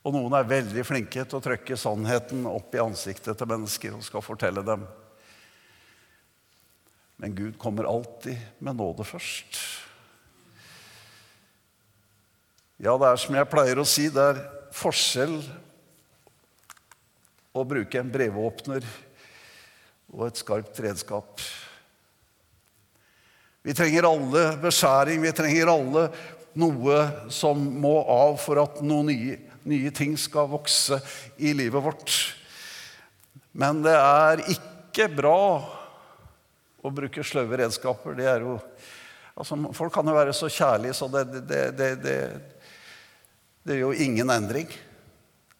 Og 0.00 0.14
noen 0.16 0.32
er 0.32 0.48
veldig 0.48 0.84
flinke 0.88 1.26
til 1.28 1.36
å 1.36 1.44
trykke 1.44 1.76
sannheten 1.76 2.46
opp 2.48 2.72
i 2.74 2.80
ansiktet 2.80 3.36
til 3.36 3.50
mennesker 3.50 3.96
og 3.96 4.06
skal 4.06 4.24
fortelle 4.24 4.64
dem. 4.64 4.86
Men 7.20 7.36
Gud 7.36 7.58
kommer 7.60 7.84
alltid 7.84 8.40
med 8.64 8.78
nåde 8.80 9.04
først. 9.04 9.60
Ja, 12.80 12.94
det 12.96 13.10
er 13.10 13.20
som 13.20 13.36
jeg 13.36 13.50
pleier 13.52 13.76
å 13.76 13.84
si, 13.84 14.06
det 14.08 14.24
er 14.24 14.40
forskjell 14.72 15.36
å 17.52 17.64
bruke 17.68 18.00
en 18.00 18.12
brevåpner 18.14 18.86
og 20.14 20.30
et 20.30 20.40
skarpt 20.40 20.80
redskap. 20.80 21.44
Vi 23.62 23.76
trenger 23.76 24.08
alle 24.08 24.44
beskjæring, 24.62 25.20
vi 25.22 25.32
trenger 25.36 25.72
alle 25.72 26.08
noe 26.60 27.00
som 27.32 27.60
må 27.80 27.98
av 28.10 28.38
for 28.40 28.62
at 28.62 28.80
noen 28.82 29.10
nye 29.12 29.38
nye 29.68 29.90
ting 29.94 30.16
skal 30.18 30.48
vokse 30.50 31.00
i 31.36 31.52
livet 31.56 31.82
vårt. 31.82 32.14
Men 33.52 33.82
det 33.84 33.96
er 33.96 34.44
ikke 34.54 35.10
bra 35.12 35.40
å 36.80 36.92
bruke 36.94 37.24
sløve 37.26 37.60
redskaper. 37.60 38.16
Det 38.16 38.28
er 38.30 38.46
jo 38.46 38.56
altså, 39.34 39.58
Folk 39.76 39.94
kan 39.94 40.08
jo 40.08 40.16
være 40.16 40.36
så 40.36 40.48
kjærlige, 40.48 40.96
så 40.96 41.10
det, 41.12 41.24
det, 41.48 41.64
det, 41.76 41.90
det, 43.66 43.76
gjør 43.76 43.90
jo 43.90 44.06
ingen 44.06 44.32
endring. 44.32 44.70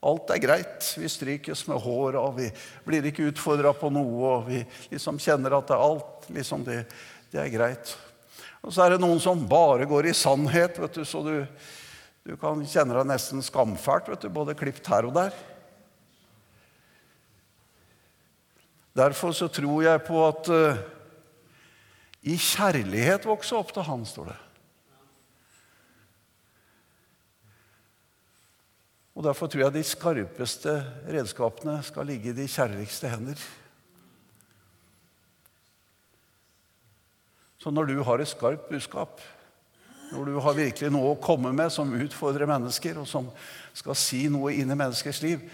Alt 0.01 0.33
er 0.33 0.41
greit. 0.41 0.95
Vi 0.97 1.11
strykes 1.13 1.67
med 1.69 1.83
hår, 1.85 2.17
og 2.17 2.39
vi 2.39 2.49
blir 2.87 3.11
ikke 3.11 3.29
utfordra 3.29 3.75
på 3.77 3.93
noe. 3.93 4.37
Og 4.39 4.47
vi 4.49 4.63
liksom 4.95 5.21
kjenner 5.21 5.59
at 5.59 5.69
det 5.69 5.77
er 5.77 5.89
alt 5.91 6.31
liksom 6.33 6.65
det, 6.65 6.85
det 7.31 7.41
er 7.43 7.53
greit. 7.53 7.93
Og 8.61 8.75
så 8.75 8.85
er 8.85 8.95
det 8.95 9.03
noen 9.03 9.21
som 9.23 9.47
bare 9.49 9.87
går 9.89 10.11
i 10.11 10.17
sannhet, 10.17 10.79
vet 10.83 10.99
du, 10.99 11.05
så 11.09 11.23
du, 11.25 11.35
du 12.27 12.35
kan 12.41 12.61
kjenne 12.67 12.97
deg 12.99 13.09
nesten 13.09 13.45
skamfælt, 13.45 14.11
vet 14.13 14.27
du, 14.27 14.33
både 14.35 14.57
klipt 14.59 14.91
her 14.91 15.09
og 15.09 15.17
der. 15.17 15.35
Derfor 19.01 19.33
så 19.33 19.49
tror 19.49 19.85
jeg 19.87 20.03
på 20.05 20.21
at 20.27 20.51
uh, 20.51 20.81
i 22.27 22.35
kjærlighet 22.37 23.25
vokse 23.29 23.55
opp 23.57 23.71
til 23.73 23.87
Han, 23.87 24.03
står 24.05 24.33
det. 24.33 24.39
Og 29.15 29.25
Derfor 29.25 29.51
tror 29.53 29.67
jeg 29.67 29.75
de 29.75 29.85
skarpeste 29.85 30.75
redskapene 31.07 31.79
skal 31.85 32.09
ligge 32.09 32.31
i 32.31 32.37
de 32.37 32.47
kjærligste 32.49 33.09
hender. 33.13 33.41
Så 37.61 37.73
når 37.73 37.91
du 37.91 37.99
har 38.07 38.23
et 38.23 38.29
skarpt 38.29 38.71
budskap, 38.71 39.21
når 40.11 40.27
du 40.27 40.39
har 40.43 40.57
virkelig 40.57 40.91
noe 40.91 41.13
å 41.13 41.21
komme 41.23 41.53
med 41.55 41.71
som 41.73 41.93
utfordrer 41.95 42.49
mennesker, 42.49 42.99
og 42.99 43.07
som 43.09 43.29
skal 43.77 43.99
si 43.99 44.25
noe 44.33 44.55
inn 44.57 44.73
i 44.73 44.79
menneskers 44.79 45.21
liv, 45.23 45.45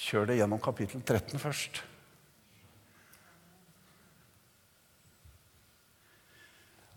kjør 0.00 0.30
det 0.30 0.38
gjennom 0.38 0.60
kapittel 0.62 1.02
13 1.02 1.40
først. 1.42 1.80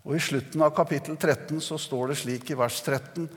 Og 0.04 0.18
I 0.18 0.20
slutten 0.20 0.62
av 0.62 0.74
kapittel 0.76 1.16
13 1.16 1.62
så 1.64 1.80
står 1.80 2.12
det 2.12 2.20
slik 2.20 2.50
i 2.52 2.56
vers 2.60 2.76
13.: 2.84 3.28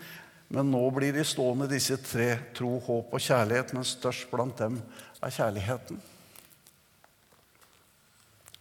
Men 0.52 0.72
nå 0.72 0.84
blir 0.92 1.16
de 1.16 1.24
stående 1.24 1.70
disse 1.72 1.96
tre 2.04 2.34
tro, 2.56 2.78
håp 2.84 3.14
og 3.16 3.24
kjærlighet, 3.24 3.74
men 3.74 3.88
størst 3.88 4.28
blant 4.32 4.60
dem 4.60 4.82
er 5.24 5.32
kjærligheten. 5.32 6.02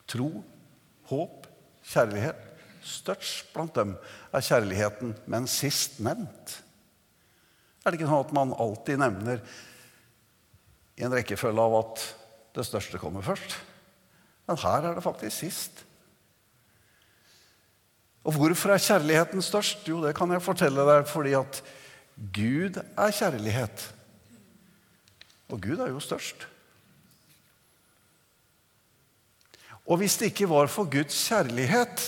Tro, 0.07 0.31
håp, 1.11 1.47
kjærlighet. 1.87 2.43
Størst 2.87 3.49
blant 3.55 3.75
dem 3.75 3.97
er 4.35 4.45
kjærligheten, 4.47 5.15
men 5.27 5.49
sist 5.51 5.99
nevnt. 6.03 6.61
Er 7.83 7.91
det 7.91 8.01
ikke 8.01 8.11
sånn 8.11 8.27
at 8.27 8.35
man 8.35 8.55
alltid 8.59 9.01
nevner 9.03 9.43
i 10.97 11.05
en 11.07 11.15
rekkefølge 11.15 11.63
av 11.63 11.75
at 11.81 12.05
det 12.57 12.65
største 12.67 12.99
kommer 13.01 13.25
først. 13.25 13.59
Men 14.47 14.59
her 14.63 14.89
er 14.89 14.97
det 14.97 15.05
faktisk 15.05 15.37
sist. 15.37 15.83
Og 18.27 18.35
hvorfor 18.35 18.73
er 18.75 18.83
kjærligheten 18.83 19.45
størst? 19.45 19.85
Jo, 19.87 20.01
det 20.03 20.17
kan 20.19 20.33
jeg 20.35 20.43
fortelle 20.43 20.87
deg 20.89 21.07
fordi 21.11 21.37
at 21.39 21.61
Gud 22.35 22.81
er 22.81 23.15
kjærlighet. 23.15 23.87
Og 25.53 25.61
Gud 25.63 25.79
er 25.79 25.93
jo 25.93 26.03
størst. 26.03 26.47
Og 29.87 30.01
hvis 30.01 30.19
det 30.19 30.33
ikke 30.33 30.49
var 30.51 30.71
for 30.71 30.89
Guds 30.91 31.17
kjærlighet, 31.29 32.07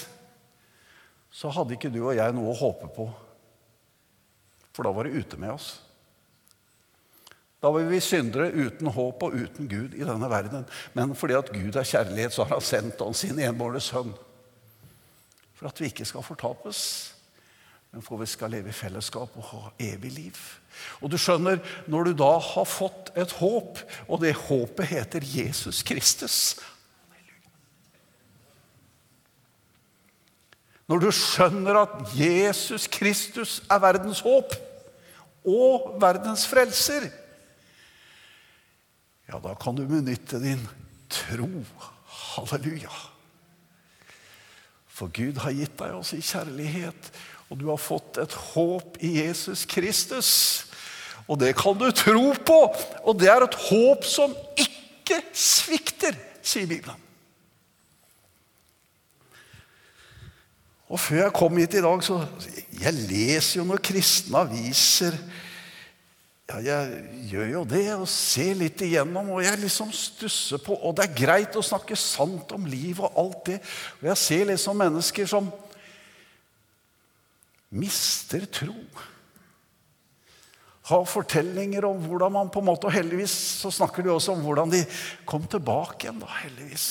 så 1.31 1.51
hadde 1.55 1.77
ikke 1.77 1.93
du 1.95 2.01
og 2.03 2.17
jeg 2.19 2.35
noe 2.35 2.51
å 2.51 2.59
håpe 2.59 2.89
på. 2.95 3.07
For 4.75 4.87
da 4.87 4.95
var 4.95 5.07
det 5.07 5.21
ute 5.23 5.39
med 5.39 5.55
oss. 5.55 5.69
Da 7.63 7.71
var 7.75 7.87
vi 7.91 7.99
syndere 8.03 8.53
uten 8.55 8.91
håp 8.95 9.23
og 9.27 9.35
uten 9.35 9.67
Gud 9.71 9.95
i 9.99 10.07
denne 10.07 10.31
verden. 10.31 10.67
Men 10.95 11.15
fordi 11.19 11.35
at 11.39 11.51
Gud 11.55 11.75
er 11.79 11.87
kjærlighet, 11.87 12.35
så 12.35 12.47
har 12.47 12.59
han 12.59 12.67
sendt 12.67 13.03
han 13.03 13.17
sin 13.19 13.39
enbårne 13.43 13.83
sønn. 13.83 14.13
For 15.59 15.71
at 15.71 15.83
vi 15.83 15.91
ikke 15.91 16.07
skal 16.07 16.23
fortapes, 16.23 16.81
men 17.91 18.05
for 18.05 18.21
vi 18.21 18.29
skal 18.31 18.53
leve 18.55 18.71
i 18.71 18.77
fellesskap 18.77 19.35
og 19.39 19.47
ha 19.51 19.63
evig 19.83 20.13
liv. 20.15 20.41
Og 21.03 21.11
du 21.11 21.19
skjønner, 21.19 21.59
når 21.91 22.11
du 22.11 22.19
da 22.23 22.31
har 22.43 22.69
fått 22.69 23.11
et 23.19 23.35
håp, 23.41 23.81
og 24.07 24.23
det 24.23 24.37
håpet 24.47 24.91
heter 24.93 25.27
Jesus 25.27 25.83
Kristus 25.87 26.59
Når 30.89 31.03
du 31.03 31.09
skjønner 31.13 31.83
at 31.83 32.13
Jesus 32.17 32.87
Kristus 32.91 33.59
er 33.69 33.81
verdens 33.83 34.23
håp 34.25 34.55
og 35.49 35.95
verdens 36.01 36.47
frelser 36.49 37.11
ja, 39.29 39.37
da 39.45 39.53
kan 39.61 39.77
du 39.77 39.85
benytte 39.85 40.41
din 40.41 40.63
tro. 41.13 41.49
Halleluja. 42.09 42.93
For 44.89 45.13
Gud 45.13 45.37
har 45.45 45.53
gitt 45.55 45.77
deg 45.79 45.99
oss 45.99 46.15
i 46.17 46.23
kjærlighet, 46.25 47.11
og 47.49 47.61
du 47.61 47.69
har 47.69 47.81
fått 47.81 48.19
et 48.23 48.33
håp 48.55 48.97
i 49.05 49.19
Jesus 49.21 49.67
Kristus. 49.69 50.31
Og 51.29 51.37
det 51.43 51.53
kan 51.61 51.77
du 51.77 51.91
tro 51.93 52.33
på, 52.33 52.59
og 53.05 53.21
det 53.21 53.29
er 53.29 53.45
et 53.45 53.59
håp 53.69 54.09
som 54.09 54.33
ikke 54.57 55.21
svikter, 55.37 56.17
sier 56.41 56.69
Bibelen. 56.71 57.08
Og 60.89 61.01
før 61.01 61.27
jeg 61.27 61.37
kom 61.37 61.59
hit 61.61 61.77
i 61.77 61.85
dag, 61.85 62.05
så 62.05 62.23
Jeg 62.79 62.95
leser 62.95 63.59
jo 63.59 63.65
noen 63.67 63.83
kristne 63.83 64.39
aviser 64.45 65.17
ja, 66.49 66.63
jeg 66.65 67.25
gjør 67.29 67.49
jo 67.53 67.63
det 67.69 67.85
og 67.93 68.07
ser 68.09 68.55
litt 68.57 68.81
igjennom, 68.81 69.35
og 69.35 69.43
jeg 69.45 69.61
liksom 69.61 69.91
stusser 69.93 70.63
på 70.65 70.79
Og 70.81 70.95
det 70.97 71.05
er 71.05 71.19
greit 71.19 71.57
å 71.61 71.65
snakke 71.65 71.97
sant 71.99 72.55
om 72.57 72.65
liv 72.65 73.03
og 73.05 73.19
alt 73.21 73.43
det. 73.51 73.59
Og 74.01 74.09
jeg 74.09 74.21
ser 74.23 74.49
liksom 74.49 74.81
mennesker 74.81 75.29
som 75.29 75.51
mister 77.69 78.47
tro. 78.49 78.73
Har 80.89 81.05
fortellinger 81.05 81.85
om 81.85 82.01
hvordan 82.01 82.33
man 82.33 82.49
på 82.49 82.63
en 82.63 82.69
måte 82.71 82.89
Og 82.89 82.95
heldigvis 82.97 83.35
så 83.61 83.69
snakker 83.75 84.07
de 84.07 84.15
også 84.15 84.33
om 84.33 84.41
hvordan 84.47 84.73
de 84.73 84.81
kom 85.29 85.45
tilbake 85.45 86.07
igjen, 86.07 86.23
da, 86.23 86.33
heldigvis. 86.47 86.89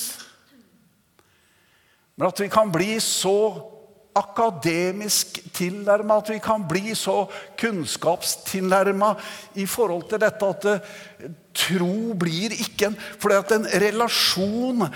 Men 2.14 2.30
at 2.30 2.44
vi 2.44 2.46
kan 2.50 2.70
bli 2.70 2.92
så 3.02 3.34
akademisk 4.18 5.38
tilnærma, 5.54 6.18
at 6.18 6.32
vi 6.34 6.38
kan 6.42 6.64
bli 6.68 6.94
så 6.98 7.26
kunnskapstilnærma 7.60 9.12
i 9.54 9.66
forhold 9.66 10.08
til 10.10 10.22
dette 10.22 10.48
at 10.48 10.66
eh, 10.72 11.30
tro 11.54 12.14
blir 12.18 12.54
ikke 12.54 12.90
en 12.90 12.98
For 13.18 13.34
en 13.54 13.66
relasjon 13.66 14.88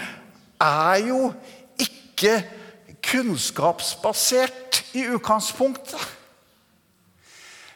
er 0.60 1.06
jo 1.08 1.32
ikke 1.78 2.42
kunnskapsbasert 3.02 4.82
i 4.94 5.06
utgangspunktet. 5.10 6.00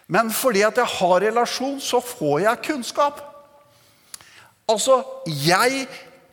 Men 0.06 0.30
fordi 0.30 0.62
at 0.62 0.76
jeg 0.78 0.86
har 0.86 1.20
relasjon, 1.20 1.80
så 1.80 2.00
får 2.00 2.38
jeg 2.44 2.62
kunnskap. 2.68 3.22
Altså, 4.68 5.02
jeg 5.26 5.86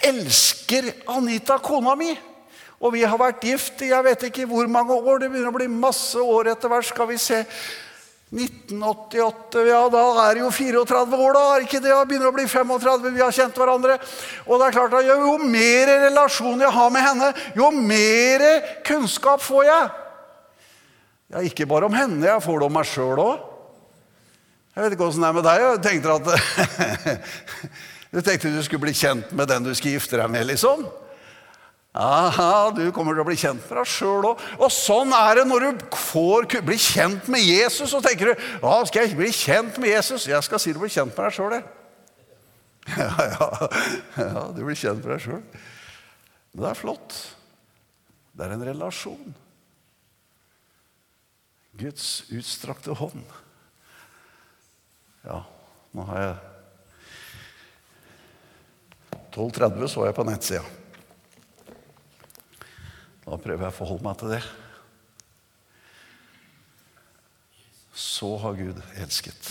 elsker 0.03 0.91
Anita, 1.09 1.57
kona 1.57 1.95
mi. 1.95 2.11
Og 2.83 2.91
vi 2.91 3.05
har 3.07 3.19
vært 3.19 3.45
gift 3.47 3.79
i 3.85 3.93
jeg 3.93 4.03
vet 4.03 4.27
ikke 4.27 4.45
hvor 4.49 4.67
mange 4.67 4.95
år. 4.97 5.23
Det 5.23 5.31
begynner 5.31 5.53
å 5.53 5.55
bli 5.55 5.69
masse 5.71 6.19
år 6.19 6.51
etter 6.51 6.71
hvert. 6.71 6.89
Skal 6.89 7.07
vi 7.07 7.19
se 7.21 7.39
1988 8.33 9.61
Ja, 9.69 9.83
da 9.93 10.01
er 10.25 10.35
det 10.35 10.41
jo 10.41 10.49
34 10.51 11.17
år, 11.21 11.35
da. 11.37 11.43
er 11.53 11.65
ikke 11.67 11.79
det? 11.79 11.91
Det 11.93 12.07
begynner 12.09 12.31
å 12.31 12.35
bli 12.35 12.47
35. 12.49 13.07
Vi 13.13 13.21
har 13.21 13.35
kjent 13.35 13.59
hverandre. 13.61 13.97
Og 14.47 14.59
det 14.59 14.67
er 14.67 14.75
klart 14.75 14.95
at 14.99 15.07
Jo 15.07 15.37
mer 15.39 15.91
relasjon 16.07 16.65
jeg 16.65 16.73
har 16.75 16.91
med 16.91 17.05
henne, 17.07 17.29
jo 17.55 17.69
mer 17.71 18.45
kunnskap 18.87 19.43
får 19.45 19.67
jeg. 19.69 19.91
Ja, 21.33 21.45
Ikke 21.45 21.69
bare 21.69 21.87
om 21.87 21.95
henne, 21.95 22.25
jeg 22.25 22.43
får 22.43 22.59
det 22.59 22.67
om 22.67 22.75
meg 22.81 22.89
sjøl 22.89 23.21
òg. 23.21 23.49
Jeg 24.73 24.83
vet 24.83 24.95
ikke 24.95 25.05
åssen 25.05 25.21
det 25.21 25.29
er 25.29 25.37
med 25.37 25.45
deg. 25.45 25.63
Jeg 25.63 25.81
tenkte 25.85 26.17
at 26.17 26.25
Du 28.13 28.19
tenkte 28.21 28.51
du 28.53 28.59
skulle 28.65 28.83
bli 28.83 28.93
kjent 28.93 29.31
med 29.33 29.47
den 29.49 29.65
du 29.65 29.71
skal 29.73 29.95
gifte 29.95 30.19
deg 30.19 30.29
med, 30.29 30.45
liksom? 30.51 30.83
Aha, 31.93 32.71
du 32.73 32.87
kommer 32.89 33.13
til 33.13 33.21
å 33.21 33.27
bli 33.27 33.35
kjent 33.37 33.61
med 33.69 33.77
deg 33.77 33.89
sjøl 33.91 34.25
òg. 34.31 34.39
Og 34.57 34.71
sånn 34.73 35.13
er 35.13 35.37
det 35.37 35.43
når 35.45 35.65
du 35.65 35.83
får 35.93 36.47
bli 36.65 36.77
kjent 36.81 37.29
med 37.29 37.45
Jesus. 37.45 37.91
Så 37.91 38.01
tenker 38.01 38.31
du 38.31 38.33
ja, 38.33 38.73
skal 38.89 39.05
jeg 39.05 39.19
bli 39.19 39.29
kjent 39.29 39.77
med 39.81 39.93
Jesus? 39.93 40.25
Jeg 40.31 40.41
skal 40.47 40.61
si 40.61 40.73
du 40.73 40.81
blir 40.81 40.93
kjent 40.93 41.13
med 41.13 41.27
deg 41.27 41.37
sjøl, 41.37 41.57
jeg. 41.59 41.65
Ja, 42.97 43.13
ja, 43.29 43.69
ja, 44.17 44.41
du 44.51 44.59
blir 44.65 44.75
kjent 44.75 45.05
med 45.05 45.13
deg 45.13 45.21
sjøl. 45.27 45.45
Det 46.53 46.67
er 46.69 46.81
flott. 46.81 47.21
Det 48.33 48.47
er 48.47 48.57
en 48.57 48.65
relasjon. 48.65 49.37
Guds 51.77 52.23
utstrakte 52.33 52.97
hånd. 52.97 53.21
Ja, 55.23 55.43
nå 55.93 56.09
har 56.09 56.25
jeg 56.25 56.35
12.30 59.33 59.93
så 59.93 60.09
jeg 60.09 60.17
på 60.17 60.25
nettsida. 60.27 60.65
Da 63.23 63.39
prøver 63.39 63.65
jeg 63.65 63.71
å 63.71 63.77
forholde 63.77 64.03
meg 64.05 64.19
til 64.19 64.33
det. 64.35 64.41
Så 67.93 68.33
har 68.41 68.57
Gud 68.57 68.81
elsket 68.99 69.49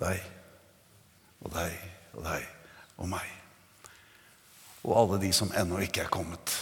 deg 0.00 0.22
og 1.44 1.52
deg 1.54 1.74
og 2.16 2.24
deg 2.26 2.46
og 2.98 3.10
meg. 3.12 3.28
Og 4.84 4.96
alle 4.98 5.20
de 5.22 5.30
som 5.36 5.52
ennå 5.56 5.78
ikke 5.84 6.04
er 6.04 6.12
kommet. 6.12 6.56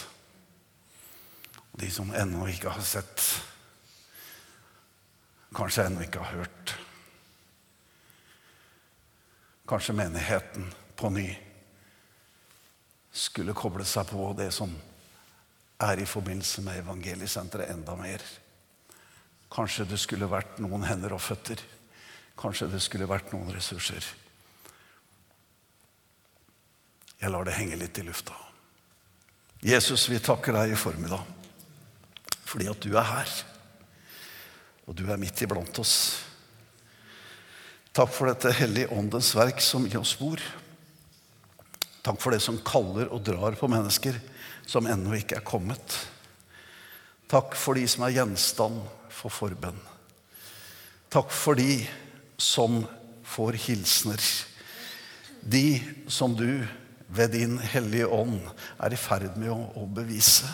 Og 1.73 1.81
de 1.81 1.89
som 1.91 2.13
ennå 2.15 2.45
ikke 2.51 2.71
har 2.75 2.85
sett. 2.85 3.23
Kanskje 5.55 5.87
ennå 5.89 6.05
ikke 6.05 6.21
har 6.21 6.43
hørt. 6.43 6.75
Kanskje 9.69 9.95
menigheten 9.97 10.69
på 10.99 11.09
ny 11.13 11.27
skulle 13.13 13.55
koble 13.57 13.85
seg 13.87 14.09
på 14.09 14.31
det 14.37 14.49
som 14.53 14.71
er 15.83 16.01
i 16.01 16.09
forbindelse 16.09 16.63
med 16.65 16.79
evangeliesenteret 16.81 17.71
enda 17.73 17.95
mer. 17.99 18.23
Kanskje 19.53 19.85
det 19.89 19.99
skulle 20.01 20.29
vært 20.29 20.59
noen 20.63 20.85
hender 20.87 21.13
og 21.15 21.21
føtter. 21.21 21.61
Kanskje 22.39 22.71
det 22.71 22.81
skulle 22.81 23.09
vært 23.09 23.33
noen 23.33 23.51
ressurser. 23.53 24.05
Jeg 27.21 27.31
lar 27.31 27.45
det 27.47 27.55
henge 27.55 27.77
litt 27.79 27.99
i 28.01 28.05
lufta. 28.07 28.35
Jesus, 29.63 30.09
vi 30.11 30.19
takker 30.19 30.57
deg 30.57 30.73
i 30.73 30.79
formiddag 30.79 31.23
fordi 32.53 32.67
at 32.69 32.83
du 32.85 32.91
er 32.93 33.07
her. 33.07 33.29
Og 34.85 34.93
du 34.93 35.07
er 35.09 35.17
midt 35.17 35.41
iblant 35.41 35.79
oss. 35.81 35.95
Takk 37.93 38.11
for 38.13 38.29
dette 38.29 38.51
hellige 38.53 38.91
åndens 38.93 39.31
verk 39.33 39.61
som 39.63 39.87
i 39.87 39.95
oss 39.97 40.11
bor. 40.19 40.41
Takk 42.03 42.19
for 42.19 42.35
det 42.35 42.41
som 42.43 42.59
kaller 42.67 43.07
og 43.15 43.23
drar 43.23 43.55
på 43.55 43.69
mennesker 43.71 44.17
som 44.67 44.87
ennå 44.91 45.15
ikke 45.15 45.37
er 45.39 45.47
kommet. 45.47 45.95
Takk 47.31 47.55
for 47.55 47.79
de 47.79 47.85
som 47.87 48.03
er 48.03 48.17
gjenstand 48.17 48.81
for 49.13 49.31
forbønn. 49.31 49.79
Takk 51.13 51.31
for 51.31 51.55
de 51.55 51.79
som 52.35 52.81
får 53.23 53.55
hilsener. 53.69 54.19
De 55.39 55.79
som 56.11 56.35
du 56.35 56.65
ved 57.13 57.33
din 57.37 57.55
Hellige 57.71 58.07
Ånd 58.11 58.39
er 58.83 58.93
i 58.93 58.99
ferd 58.99 59.37
med 59.39 59.53
å 59.53 59.87
bevise. 59.87 60.49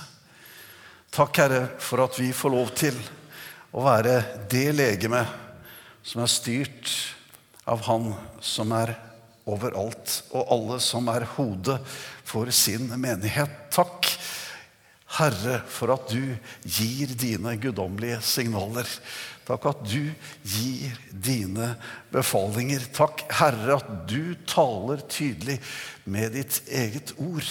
Takk, 1.09 1.41
Herre, 1.41 1.61
for 1.81 2.03
at 2.03 2.17
vi 2.19 2.29
får 2.35 2.53
lov 2.53 2.73
til 2.77 2.97
å 3.73 3.85
være 3.85 4.19
det 4.51 4.67
legeme 4.75 5.23
som 6.05 6.21
er 6.21 6.31
styrt 6.31 6.91
av 7.69 7.81
Han 7.89 8.11
som 8.43 8.73
er 8.77 8.93
overalt, 9.49 10.19
og 10.33 10.51
alle 10.55 10.79
som 10.83 11.09
er 11.11 11.27
hodet 11.35 11.79
for 12.27 12.49
sin 12.53 12.89
menighet. 12.99 13.51
Takk, 13.73 14.09
Herre, 15.19 15.61
for 15.69 15.95
at 15.95 16.11
du 16.11 16.35
gir 16.63 17.15
dine 17.17 17.55
guddommelige 17.61 18.19
signaler. 18.25 18.89
Takk 19.49 19.65
at 19.71 19.79
du 19.89 20.11
gir 20.45 20.97
dine 21.09 21.71
befalinger. 22.13 22.83
Takk, 22.93 23.23
Herre, 23.39 23.79
at 23.79 23.89
du 24.09 24.35
taler 24.49 25.01
tydelig 25.09 25.57
med 26.05 26.37
ditt 26.37 26.61
eget 26.69 27.15
ord. 27.17 27.49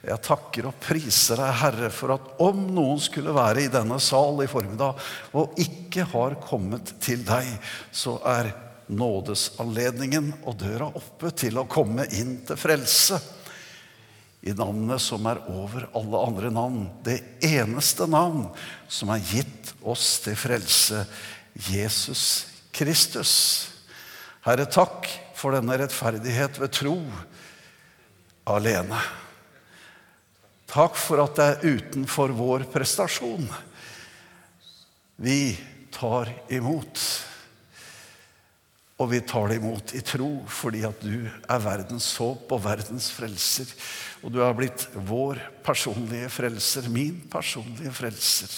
Jeg 0.00 0.24
takker 0.24 0.66
og 0.70 0.78
priser 0.80 1.38
deg, 1.38 1.52
Herre, 1.60 1.90
for 1.92 2.16
at 2.16 2.28
om 2.42 2.64
noen 2.72 2.98
skulle 3.04 3.34
være 3.36 3.66
i 3.66 3.72
denne 3.72 4.00
sal 4.02 4.40
i 4.40 4.48
formiddag 4.50 4.98
og 5.36 5.60
ikke 5.60 6.06
har 6.14 6.38
kommet 6.42 6.94
til 7.04 7.22
deg, 7.28 7.52
så 7.92 8.16
er 8.26 8.48
nådesanledningen 8.90 10.32
og 10.44 10.58
døra 10.60 10.88
oppe 10.98 11.30
til 11.36 11.60
å 11.60 11.68
komme 11.70 12.06
inn 12.16 12.40
til 12.46 12.58
frelse 12.58 13.20
i 14.40 14.54
navnet 14.56 15.02
som 15.04 15.26
er 15.28 15.42
over 15.52 15.86
alle 15.96 16.20
andre 16.26 16.50
navn. 16.54 16.84
Det 17.04 17.18
eneste 17.44 18.08
navn 18.08 18.46
som 18.88 19.12
er 19.12 19.24
gitt 19.24 19.74
oss 19.82 20.14
til 20.24 20.38
frelse. 20.38 21.04
Jesus 21.68 22.24
Kristus. 22.72 23.34
Herre, 24.46 24.64
takk 24.64 25.08
for 25.36 25.52
denne 25.56 25.76
rettferdighet 25.80 26.60
ved 26.60 26.72
tro 26.72 26.96
alene. 28.48 29.00
Takk 30.70 30.96
for 30.96 31.20
at 31.24 31.36
det 31.36 31.48
er 31.48 31.80
utenfor 31.80 32.32
vår 32.36 32.64
prestasjon. 32.72 33.48
Vi 35.20 35.58
tar 35.92 36.30
imot. 36.48 37.02
Og 39.00 39.08
vi 39.08 39.22
tar 39.24 39.48
det 39.48 39.56
imot 39.60 39.94
i 39.96 40.02
tro 40.04 40.28
fordi 40.52 40.82
at 40.84 41.00
du 41.00 41.24
er 41.24 41.62
verdens 41.64 42.10
håp 42.20 42.52
og 42.52 42.64
verdens 42.66 43.08
frelser. 43.16 43.70
Og 44.20 44.34
du 44.34 44.42
har 44.44 44.52
blitt 44.58 44.84
vår 45.08 45.40
personlige 45.64 46.28
frelser, 46.32 46.90
min 46.92 47.22
personlige 47.32 47.94
frelser. 47.96 48.52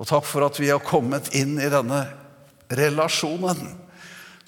Og 0.00 0.08
takk 0.08 0.24
for 0.24 0.46
at 0.46 0.56
vi 0.56 0.70
har 0.72 0.80
kommet 0.80 1.28
inn 1.36 1.58
i 1.60 1.68
denne 1.68 2.00
relasjonen 2.72 3.60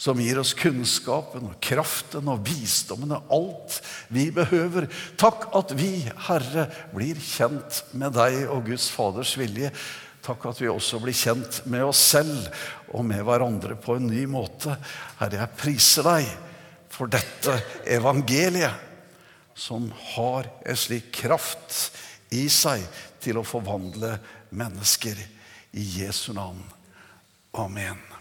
som 0.03 0.19
gir 0.19 0.41
oss 0.41 0.55
kunnskapen 0.59 1.45
og 1.47 1.59
kraften 1.63 2.27
og 2.33 2.41
visdommen 2.47 3.13
og 3.15 3.35
alt 3.37 3.77
vi 4.11 4.31
behøver. 4.35 4.89
Takk 5.21 5.51
at 5.55 5.75
vi, 5.79 5.93
Herre, 6.27 6.67
blir 6.95 7.21
kjent 7.23 7.85
med 7.93 8.17
deg 8.17 8.47
og 8.49 8.65
Guds 8.71 8.89
Faders 8.91 9.37
vilje. 9.39 9.71
Takk 10.23 10.49
at 10.51 10.61
vi 10.63 10.71
også 10.71 10.99
blir 11.03 11.15
kjent 11.15 11.61
med 11.71 11.85
oss 11.87 12.01
selv 12.15 12.49
og 12.93 13.05
med 13.09 13.25
hverandre 13.27 13.77
på 13.81 13.97
en 13.97 14.09
ny 14.11 14.25
måte. 14.31 14.77
Herre, 15.21 15.43
jeg 15.43 15.59
priser 15.59 16.07
deg 16.07 16.29
for 16.93 17.11
dette 17.13 17.57
evangeliet 17.89 18.89
som 19.57 19.89
har 20.15 20.49
en 20.65 20.79
slik 20.79 21.11
kraft 21.23 21.93
i 22.33 22.47
seg 22.53 22.85
til 23.23 23.41
å 23.41 23.47
forvandle 23.47 24.17
mennesker. 24.53 25.21
I 25.73 25.85
Jesu 26.03 26.35
navn. 26.37 26.61
Amen. 27.57 28.12